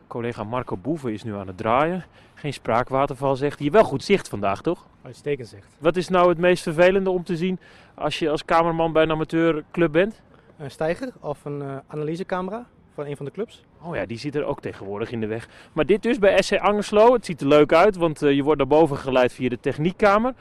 [0.06, 2.04] Collega Marco Boeven is nu aan het draaien.
[2.34, 3.70] Geen spraakwaterval zegt hij.
[3.70, 4.86] Wel goed zicht vandaag, toch?
[5.02, 5.76] Uitstekend zegt.
[5.78, 7.58] Wat is nou het meest vervelende om te zien
[7.94, 10.20] als je als kamerman bij een amateurclub bent?
[10.56, 13.64] Een steiger of een eh, analysecamera van een van de clubs.
[13.82, 15.48] Oh ja, die zit er ook tegenwoordig in de weg.
[15.72, 17.12] Maar dit dus bij SC Angerslo.
[17.12, 20.34] Het ziet er leuk uit, want eh, je wordt naar boven geleid via de techniekkamer.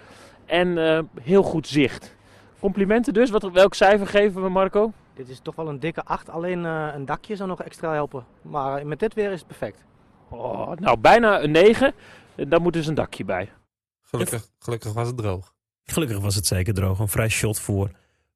[0.45, 2.15] En eh, heel goed zicht.
[2.59, 3.29] Complimenten dus.
[3.29, 4.91] Wat, welk cijfer geven we Marco?
[5.13, 6.29] Dit is toch wel een dikke 8.
[6.29, 8.25] Alleen eh, een dakje zou nog extra helpen.
[8.41, 9.83] Maar met dit weer is het perfect.
[10.29, 11.93] Oh, nou, bijna een 9.
[12.35, 13.49] Daar moet dus een dakje bij.
[14.01, 15.53] Gelukkig, gelukkig was het droog.
[15.83, 16.99] Gelukkig was het zeker droog.
[16.99, 17.91] Een vrij shot voor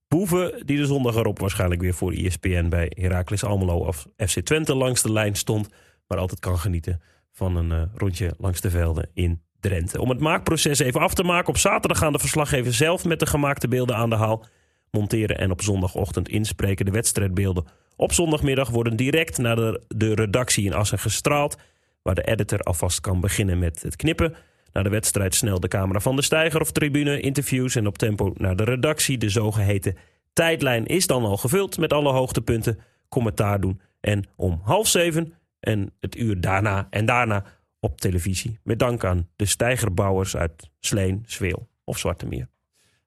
[0.07, 4.75] Boeven, die de zondag erop waarschijnlijk weer voor ESPN bij Heracles Almelo of FC Twente
[4.75, 5.69] langs de lijn stond.
[6.07, 7.01] Maar altijd kan genieten
[7.31, 10.01] van een eh, rondje langs de velden in Drenthe.
[10.01, 11.49] Om het maakproces even af te maken.
[11.49, 14.45] Op zaterdag gaan de verslaggevers zelf met de gemaakte beelden aan de haal.
[14.91, 17.65] Monteren en op zondagochtend inspreken de wedstrijdbeelden.
[17.95, 21.57] Op zondagmiddag worden direct naar de, de redactie in Assen gestraald.
[22.01, 24.35] Waar de editor alvast kan beginnen met het knippen.
[24.77, 28.33] Na de wedstrijd snel de camera van de steiger of tribune, interviews en op tempo
[28.35, 29.17] naar de redactie.
[29.17, 29.95] De zogeheten
[30.33, 33.81] tijdlijn is dan al gevuld met alle hoogtepunten, commentaar doen.
[33.99, 37.43] En om half zeven en het uur daarna en daarna
[37.79, 38.59] op televisie.
[38.63, 42.47] Met dank aan de steigerbouwers uit Sleen, Zweel of Zwarte Meer.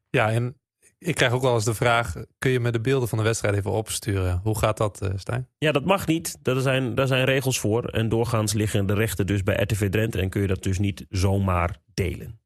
[0.08, 0.59] Ja, en
[1.00, 3.54] ik krijg ook wel eens de vraag: kun je me de beelden van de wedstrijd
[3.54, 4.40] even opsturen?
[4.42, 5.48] Hoe gaat dat, eh, Stijn?
[5.58, 6.38] Ja, dat mag niet.
[6.42, 7.84] Daar zijn, daar zijn regels voor.
[7.84, 11.06] En doorgaans liggen de rechten dus bij RTV Drenthe en kun je dat dus niet
[11.08, 12.40] zomaar delen.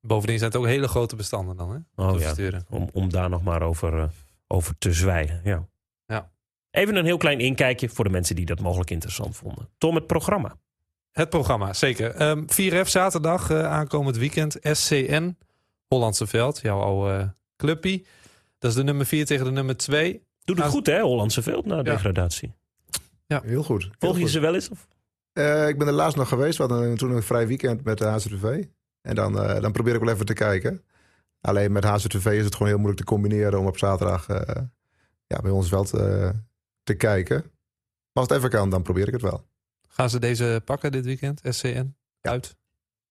[0.00, 2.04] Bovendien zijn het ook hele grote bestanden dan, hè?
[2.04, 4.08] Oh ja, om, om daar nog maar over, eh,
[4.46, 5.40] over te zwijgen.
[5.44, 5.68] Ja.
[6.06, 6.30] Ja.
[6.70, 9.68] Even een heel klein inkijkje voor de mensen die dat mogelijk interessant vonden.
[9.78, 10.56] Tom, het programma.
[11.12, 12.14] Het programma, zeker.
[12.14, 14.56] Ehm 4F zaterdag, eh, aankomend weekend.
[14.62, 15.36] SCN,
[15.88, 18.06] Hollandse Veld, jouw oude clubpie.
[18.58, 20.22] Dat is de nummer 4 tegen de nummer 2.
[20.44, 21.82] Doet het goed, hè, Hollandse veld na Ja.
[21.82, 22.54] degradatie.
[23.26, 23.82] Heel goed.
[23.82, 24.30] Heel Volg je goed.
[24.30, 24.68] ze wel eens?
[24.68, 24.88] Of?
[25.32, 26.58] Eh, ik ben er laatst nog geweest.
[26.58, 28.64] We hadden toen een vrij weekend met de HZTV.
[29.00, 30.84] En dan, eh, dan probeer ik wel even te kijken.
[31.40, 34.62] Alleen met HZTV is het gewoon heel moeilijk te combineren om op zaterdag eh,
[35.26, 36.30] ja, bij ons veld eh,
[36.82, 37.36] te kijken.
[38.12, 39.46] Maar als het even kan, dan probeer ik het wel.
[39.88, 41.40] Gaan ze deze pakken dit weekend?
[41.44, 41.94] SCN?
[42.20, 42.30] Ja.
[42.30, 42.56] Uit.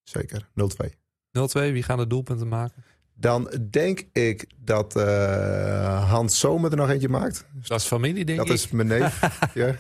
[0.04, 0.50] Zeker.
[0.54, 0.94] 0-2.
[1.32, 2.84] 0-2, wie gaan de doelpunten maken?
[3.20, 7.46] Dan denk ik dat eh, Hans Zomer er nog eentje maakt.
[7.68, 8.54] Dat is familie, denk dat ik.
[8.54, 9.22] is mijn neef.
[9.54, 9.76] ja.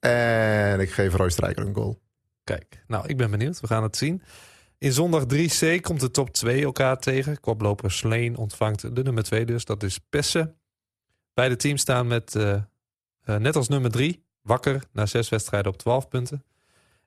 [0.00, 2.00] En ik geef Roy Strijker een goal.
[2.44, 3.60] Kijk, nou, ik ben benieuwd.
[3.60, 4.22] We gaan het zien.
[4.78, 7.40] In zondag 3C komt de top 2 elkaar tegen.
[7.40, 9.64] Koploper Sleen ontvangt de nummer 2 dus.
[9.64, 10.56] Dat is Pessen.
[11.34, 12.52] Beide teams staan met, eh,
[13.22, 16.44] eh, net als nummer 3, wakker na zes wedstrijden op 12 punten.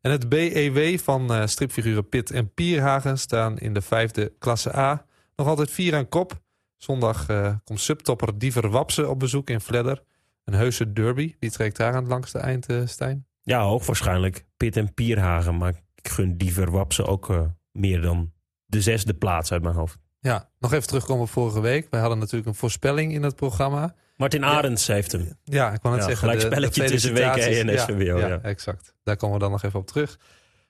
[0.01, 5.05] En het BEW van eh, stripfiguren Pit en Pierhagen staan in de vijfde klasse A.
[5.35, 6.41] Nog altijd vier aan kop.
[6.77, 10.03] Zondag eh, komt subtopper Diever Wapse op bezoek in Vledder.
[10.43, 11.35] Een heuse derby.
[11.39, 13.27] Wie trekt daar aan het langste eind, eh, Stijn?
[13.41, 15.57] Ja, hoogwaarschijnlijk Pit en Pierhagen.
[15.57, 18.31] Maar ik gun die verwapsen ook eh, meer dan
[18.65, 19.97] de zesde plaats uit mijn hoofd.
[20.19, 21.87] Ja, nog even terugkomen op vorige week.
[21.89, 23.95] Wij hadden natuurlijk een voorspelling in het programma.
[24.17, 24.47] Martin Ja.
[24.47, 25.37] Arends heeft hem.
[25.43, 26.17] Ja, ik net Ja, zeggen.
[26.17, 27.61] gelijk spelletje tussen felicitaties.
[27.61, 28.39] WK en SVBO, Ja, ja.
[28.41, 28.93] exact.
[29.03, 30.19] Daar komen we dan nog even op terug.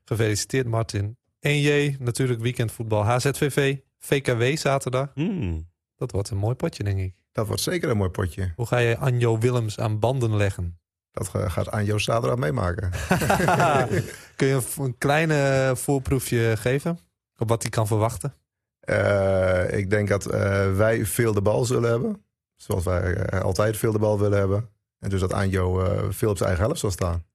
[0.03, 1.17] Gefeliciteerd Martin.
[1.39, 3.03] 1J, natuurlijk weekendvoetbal.
[3.05, 5.11] HZVV, VKW zaterdag.
[5.13, 5.69] Hmm.
[5.95, 7.15] Dat wordt een mooi potje, denk ik.
[7.31, 8.51] Dat wordt zeker een mooi potje.
[8.55, 10.79] Hoe ga je Anjo Willems aan banden leggen?
[11.11, 12.91] Dat eh, gaat Anjo zaterdag meemaken.
[14.35, 16.99] Kun je een, kleine voorproefje geven
[17.37, 18.33] op wat hij kan verwachten?
[18.79, 22.25] Eh, ik denk dat eh, wij veel de bal zullen hebben.
[22.55, 24.69] Zoals wij eh, altijd veel de bal willen hebben.
[24.99, 27.25] En dus dat Anjo eh, veel op zijn eigen helft zal staan.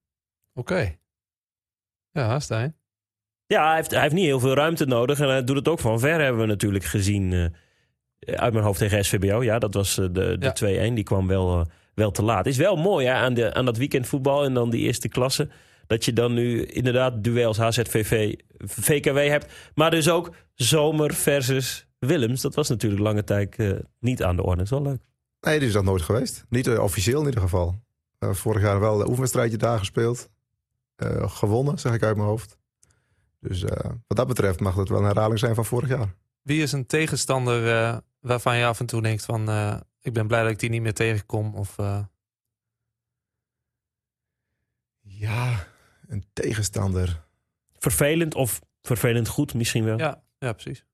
[0.55, 0.99] Oké.
[2.11, 2.80] Ja, Stijn.
[3.51, 5.21] Ja, hij heeft, hij heeft niet heel veel ruimte nodig.
[5.21, 7.33] En hij doet het ook van ver, hebben we natuurlijk gezien.
[7.33, 9.43] eh, uit mijn hoofd tegen SVBO.
[9.43, 10.91] Ja, dat was eh, de, de Ja.
[10.91, 10.95] 2-1.
[10.95, 12.47] Die kwam wel, eh, wel te laat.
[12.47, 15.49] Is wel mooi hè, aan, de, aan dat weekendvoetbal en dan die eerste klasse.
[15.87, 19.53] Dat je dan nu inderdaad duels HZVV, VKW hebt.
[19.75, 22.41] Maar dus ook Zomer versus Willems.
[22.41, 23.71] Dat was natuurlijk lange tijd eh,
[24.01, 24.57] niet aan de orde.
[24.57, 25.01] Dat is wel leuk.
[25.41, 26.45] Nee, die is dat nooit geweest.
[26.49, 27.75] Niet officieel in ieder geval.
[28.19, 30.29] Eh, vorig jaar wel een oefenwedstrijdje daar gespeeld.
[30.97, 32.59] Eh, gewonnen, zeg ik uit mijn hoofd.
[33.41, 36.15] Dus eh, wat dat betreft mag het wel een herhaling zijn van vorig jaar.
[36.43, 39.49] Wie is een tegenstander eh, waarvan je af en toe denkt van...
[39.49, 41.55] eh, ik ben blij dat ik die niet meer tegenkom?
[41.55, 42.01] Of, eh,
[45.01, 45.67] Ja,
[46.09, 47.25] een tegenstander.
[47.79, 49.99] Vervelend of vervelend goed misschien wel.
[49.99, 50.85] ja, ja, precies.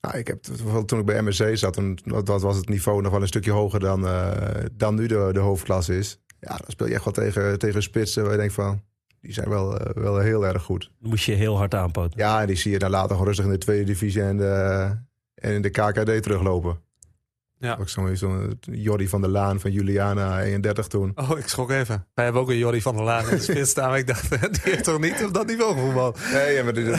[0.00, 3.12] Nou, ik heb bijvoorbeeld toen ik bij MSC zat, toen dat was het niveau nog
[3.12, 6.18] wel een stukje hoger dan, eh, dan nu de, de hoofdklasse is.
[6.40, 8.82] Ja, dan speel je echt wel tegen, tegen spitsen waar je denkt van,
[9.26, 10.90] die zijn wel, eh, wel heel erg goed.
[10.98, 12.18] Moest je heel hard aanpoten.
[12.18, 14.90] Ja, en die zie je dan later gewoon rustig in de tweede divisie en, de,
[15.34, 16.78] en in de KKD teruglopen.
[17.58, 17.76] Ja.
[17.80, 21.12] Ook zo'n zo Jordi van der Laan van Juliana 31 toen.
[21.14, 22.06] Oh, ik schrok even.
[22.14, 23.88] Wij hebben ook een Jordi van der Laan in de spits staan.
[23.88, 24.30] Maar ik dacht,
[24.62, 26.20] die heeft toch niet op dat niveau gevoetbald?
[26.32, 26.92] Nee, maar die,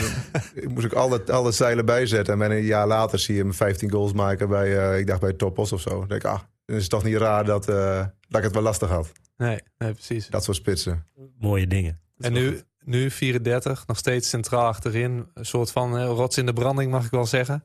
[0.54, 2.42] ik moest ook alle, alle zeilen bijzetten.
[2.42, 5.34] En een jaar later zie je hem 15 goals maken bij, eh, ik dacht bij
[5.34, 5.90] Topos of zo.
[5.90, 8.54] Dan denk ik, ah, dan is het toch niet raar dat, eh, dat ik het
[8.54, 9.12] wel lastig had.
[9.38, 10.28] Nee, nee, precies.
[10.28, 11.06] Dat soort spitsen.
[11.40, 12.00] Mooie dingen.
[12.18, 15.28] En nu, nu 34, nog steeds centraal achterin.
[15.34, 17.64] Een soort van eh, rots in de branding, mag ik wel zeggen.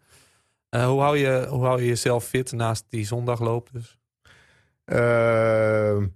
[0.68, 3.98] Eh, hoe, hou je, hoe hou je jezelf fit naast die zondagloop dus?
[4.84, 6.07] Ehm,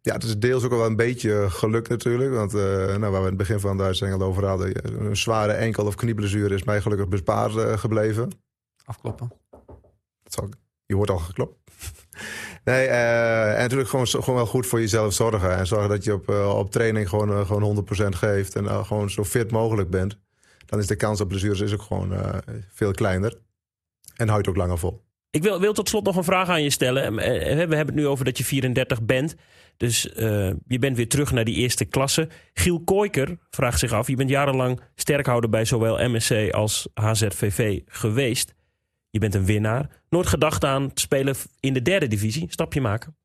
[0.00, 2.32] ja, het is deels ook wel een beetje geluk natuurlijk.
[2.32, 2.60] Want eh,
[2.96, 4.94] nou, waar we in het begin van de uitzending al over hadden...
[5.06, 8.30] een zware enkel- of knieblessure is mij gelukkig bespaard gebleven.
[8.84, 9.32] Afkloppen.
[10.22, 10.48] Dat zal,
[10.86, 11.58] je wordt al geklopt.
[12.64, 15.56] Nee, eh, en natuurlijk gewoon, gewoon wel goed voor jezelf zorgen.
[15.56, 18.56] En zorgen dat je op, eh, op training gewoon, eh, gewoon 100% geeft.
[18.56, 20.18] En gewoon zo fit mogelijk bent.
[20.66, 22.12] Dan is de kans op blessures is ook gewoon
[22.72, 23.38] veel kleiner.
[24.16, 25.02] En houdt ook langer vol.
[25.30, 27.14] Ik wil, wil tot slot nog een vraag aan je stellen.
[27.14, 29.34] We hebben het nu over dat je 34 bent.
[29.76, 30.02] Dus
[30.66, 32.28] je bent weer terug naar die eerste klasse.
[32.52, 34.06] Giel Kooiker vraagt zich af.
[34.06, 38.54] Je bent jarenlang sterkhouder bij zowel MSC als HZVV geweest.
[39.14, 39.88] Je bent een winnaar.
[40.08, 42.46] Nooit gedacht aan het spelen in de derde divisie.
[42.50, 43.16] Stapje maken.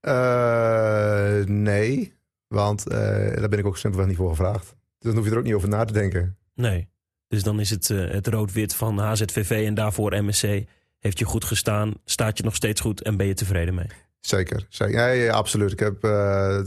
[0.00, 2.14] Eh, nee,
[2.48, 2.98] want eh,
[3.36, 4.74] daar ben ik ook simpelweg niet voor gevraagd.
[4.98, 6.36] Dus dan hoef je er ook niet over na te denken.
[6.54, 6.88] Nee.
[7.28, 10.64] Dus dan is het eh, het rood-wit van HZVV en daarvoor MSC.
[10.98, 13.88] Heeft je goed gestaan, staat je nog steeds goed en ben je tevreden mee?
[14.20, 14.94] Zeker, zeker.
[14.94, 15.72] Ja, ja, absoluut.
[15.72, 16.00] Ik heb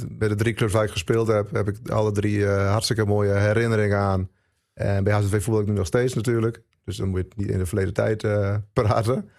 [0.09, 3.97] bij de drie clubs waar ik gespeeld heb, heb ik alle drie hartstikke mooie herinneringen
[3.97, 4.29] aan.
[4.73, 6.61] En bij HZV voetbal ik nu nog steeds natuurlijk.
[6.83, 9.29] Dus dan moet je het niet in de verleden tijd eh, praten.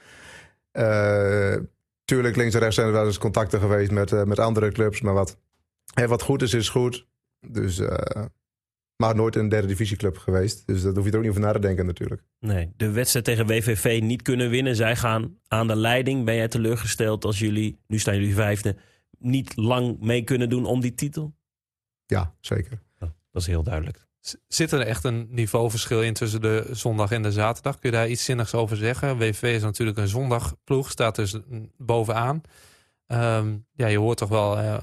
[0.70, 1.56] Eh,
[2.04, 5.00] tuurlijk, links en rechts zijn er wel eens contacten geweest met, eh, met andere clubs.
[5.00, 5.38] Maar wat,
[5.94, 7.06] hè, wat goed is, is goed.
[7.48, 7.80] Dus,
[8.96, 10.66] maar nooit in een derde divisieclub geweest.
[10.66, 12.22] Dus daar hoef je er ook niet over na te denken natuurlijk.
[12.40, 14.76] Nee, de wedstrijd tegen WVV niet kunnen winnen.
[14.76, 16.24] Zij gaan aan de leiding.
[16.24, 18.76] Ben jij teleurgesteld als jullie, nu staan jullie vijfde,
[19.18, 21.34] niet lang mee kunnen doen om die titel?
[22.06, 22.82] Ja, zeker.
[23.34, 24.06] Dat is heel duidelijk.
[24.48, 27.78] Zit er echt een niveauverschil in tussen de zondag en de zaterdag?
[27.78, 29.18] Kun je daar iets zinnigs over zeggen?
[29.18, 31.36] WVV is natuurlijk een zondagploeg, staat dus
[31.76, 32.42] bovenaan.
[33.06, 34.76] Ehm, ja, je hoort toch wel eh,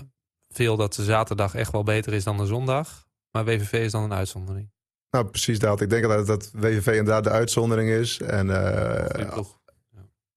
[0.49, 3.07] veel dat de zaterdag echt wel beter is dan de zondag.
[3.31, 4.71] Maar WVV is dan een uitzondering.
[5.09, 5.81] Nou, precies dat.
[5.81, 8.19] Ik denk dat, dat WVV inderdaad de uitzondering is.
[8.19, 9.59] En eh, ploeg.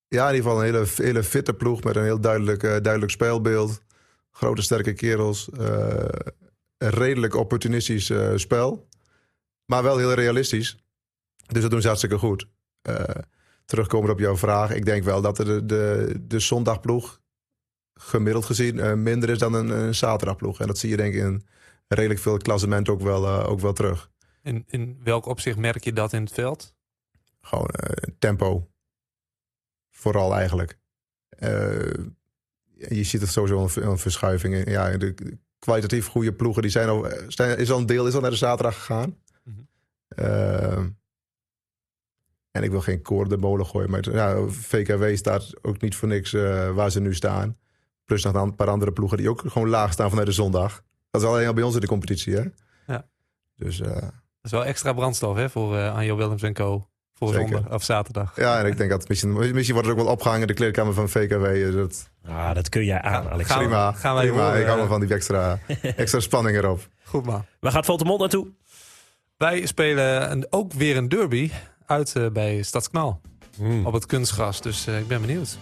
[0.09, 3.13] Ja, in ieder geval een hele, hele fitte ploeg met een heel duidelijk, eh, duidelijk
[3.13, 3.81] speelbeeld.
[4.31, 5.49] Grote, sterke kerels.
[6.79, 8.89] redelijk opportunistisch spel.
[9.67, 10.77] Maar wel heel realistisch.
[11.47, 12.47] Dus dat doen ze hartstikke goed.
[12.83, 13.05] Eh
[13.65, 14.71] terugkomend op jouw vraag.
[14.71, 17.21] Ik denk wel dat de, de, de zondagploeg
[17.95, 20.61] gemiddeld gezien eh, minder is dan een, een zaterdagploeg.
[20.61, 21.47] En dat zie je denk ik in
[21.89, 24.11] redelijk veel klassement ook wel, eh, ook wel terug.
[24.43, 26.75] In, in welk opzicht merk je dat in het veld?
[27.41, 27.71] Gewoon
[28.19, 28.69] tempo.
[29.91, 30.79] Vooral eigenlijk.
[32.89, 34.55] Je ziet het sowieso een, een verschuiving.
[34.55, 34.73] in.
[34.73, 38.21] Ja, de kwalitatief goede ploegen die zijn al, zijn, is al een deel is al
[38.21, 39.17] naar de zaterdag gegaan.
[40.17, 40.27] Mhm.
[40.27, 40.83] Eh,
[42.51, 46.09] en ik wil geen koor de molen gooien, maar ja, VKW staat ook niet voor
[46.09, 47.57] niks eh, waar ze nu staan.
[48.05, 50.83] Plus nog een paar andere ploegen die ook gewoon laag staan vanuit de zondag.
[51.11, 52.43] Dat is alleen al bij ons in de competitie, hè?
[52.87, 53.07] Ja.
[53.57, 54.13] Dus eh, Dat
[54.43, 56.89] is wel extra brandstof hè, voor eh Anjo Willems en Co.
[57.13, 57.49] Voor Zeker.
[57.49, 58.37] zondag of zaterdag.
[58.37, 60.95] ja, en ik denk dat misschien, misschien wordt het ook wel opgehangen in de kleedkamer
[60.95, 61.45] van VKW.
[61.45, 63.49] Dus dat, Ah, dat kun jij aan, Alex.
[63.49, 64.43] Gaan we- prima, gaan wij prima.
[64.47, 65.59] horen, ik hou me van die extra,
[65.97, 66.89] extra spanning erop.
[67.05, 67.45] Goed man.
[67.61, 68.47] Waar gaat Voltemont naartoe?
[69.45, 71.51] Wij spelen een, ook weer een derby.
[71.87, 73.21] uit eh, bij Stadsknal.
[73.57, 73.87] Hmm.
[73.87, 74.61] Op het kunstgras.
[74.61, 75.59] Dus eh, ik ben benieuwd.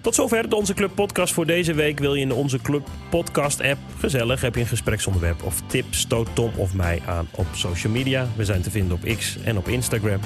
[0.00, 1.98] Tot zover de Onze Club podcast voor deze week.
[1.98, 4.40] Wil je in de Onze Club podcast app gezellig?
[4.40, 5.84] Heb je een gespreksonderwerp of tip?
[5.90, 8.28] Stoot Tom of mij aan op social media.
[8.36, 10.20] We zijn te vinden op X en op Instagram.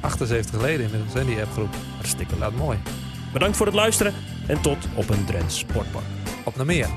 [0.00, 1.74] 78 leden inmiddels in die appgroep.
[1.94, 2.36] Hartstikke.
[2.38, 2.78] Laat mooi.
[3.32, 4.14] Bedankt voor het luisteren
[4.46, 6.04] en tot op een Drents Sportpark.
[6.44, 6.88] Op naar meer.